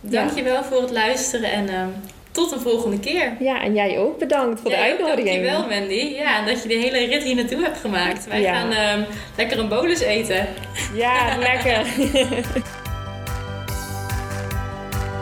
[0.01, 1.87] Dankjewel voor het luisteren en ehm,
[2.31, 3.33] tot de volgende keer.
[3.39, 5.43] Ja, en jij ook bedankt voor de Jij ook, uitnodiging.
[5.45, 6.15] Dankjewel Mandy.
[6.15, 8.27] Ja, en dat je de hele rit hier naartoe hebt gemaakt.
[8.27, 8.53] Wij Ja.
[8.59, 9.01] gaan ehm,
[9.37, 10.47] lekker een bolus eten.
[10.93, 11.85] Ja, lekker.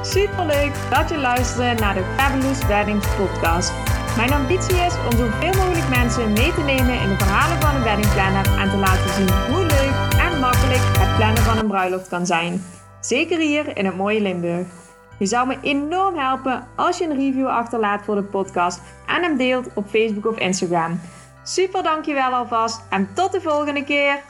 [0.01, 3.71] Superleuk dat je luistert naar de Fabulous Weddings podcast.
[4.17, 7.83] Mijn ambitie is om zoveel mogelijk mensen mee te nemen in de verhalen van een
[7.83, 10.12] weddingplanner en te laten zien hoe leuk
[10.51, 12.63] het plannen van een bruiloft kan zijn.
[12.99, 14.67] Zeker hier in het mooie Limburg.
[15.19, 19.37] Je zou me enorm helpen als je een review achterlaat voor de podcast en hem
[19.37, 20.99] deelt op Facebook of Instagram.
[21.43, 24.21] Super dankjewel alvast en tot de volgende keer!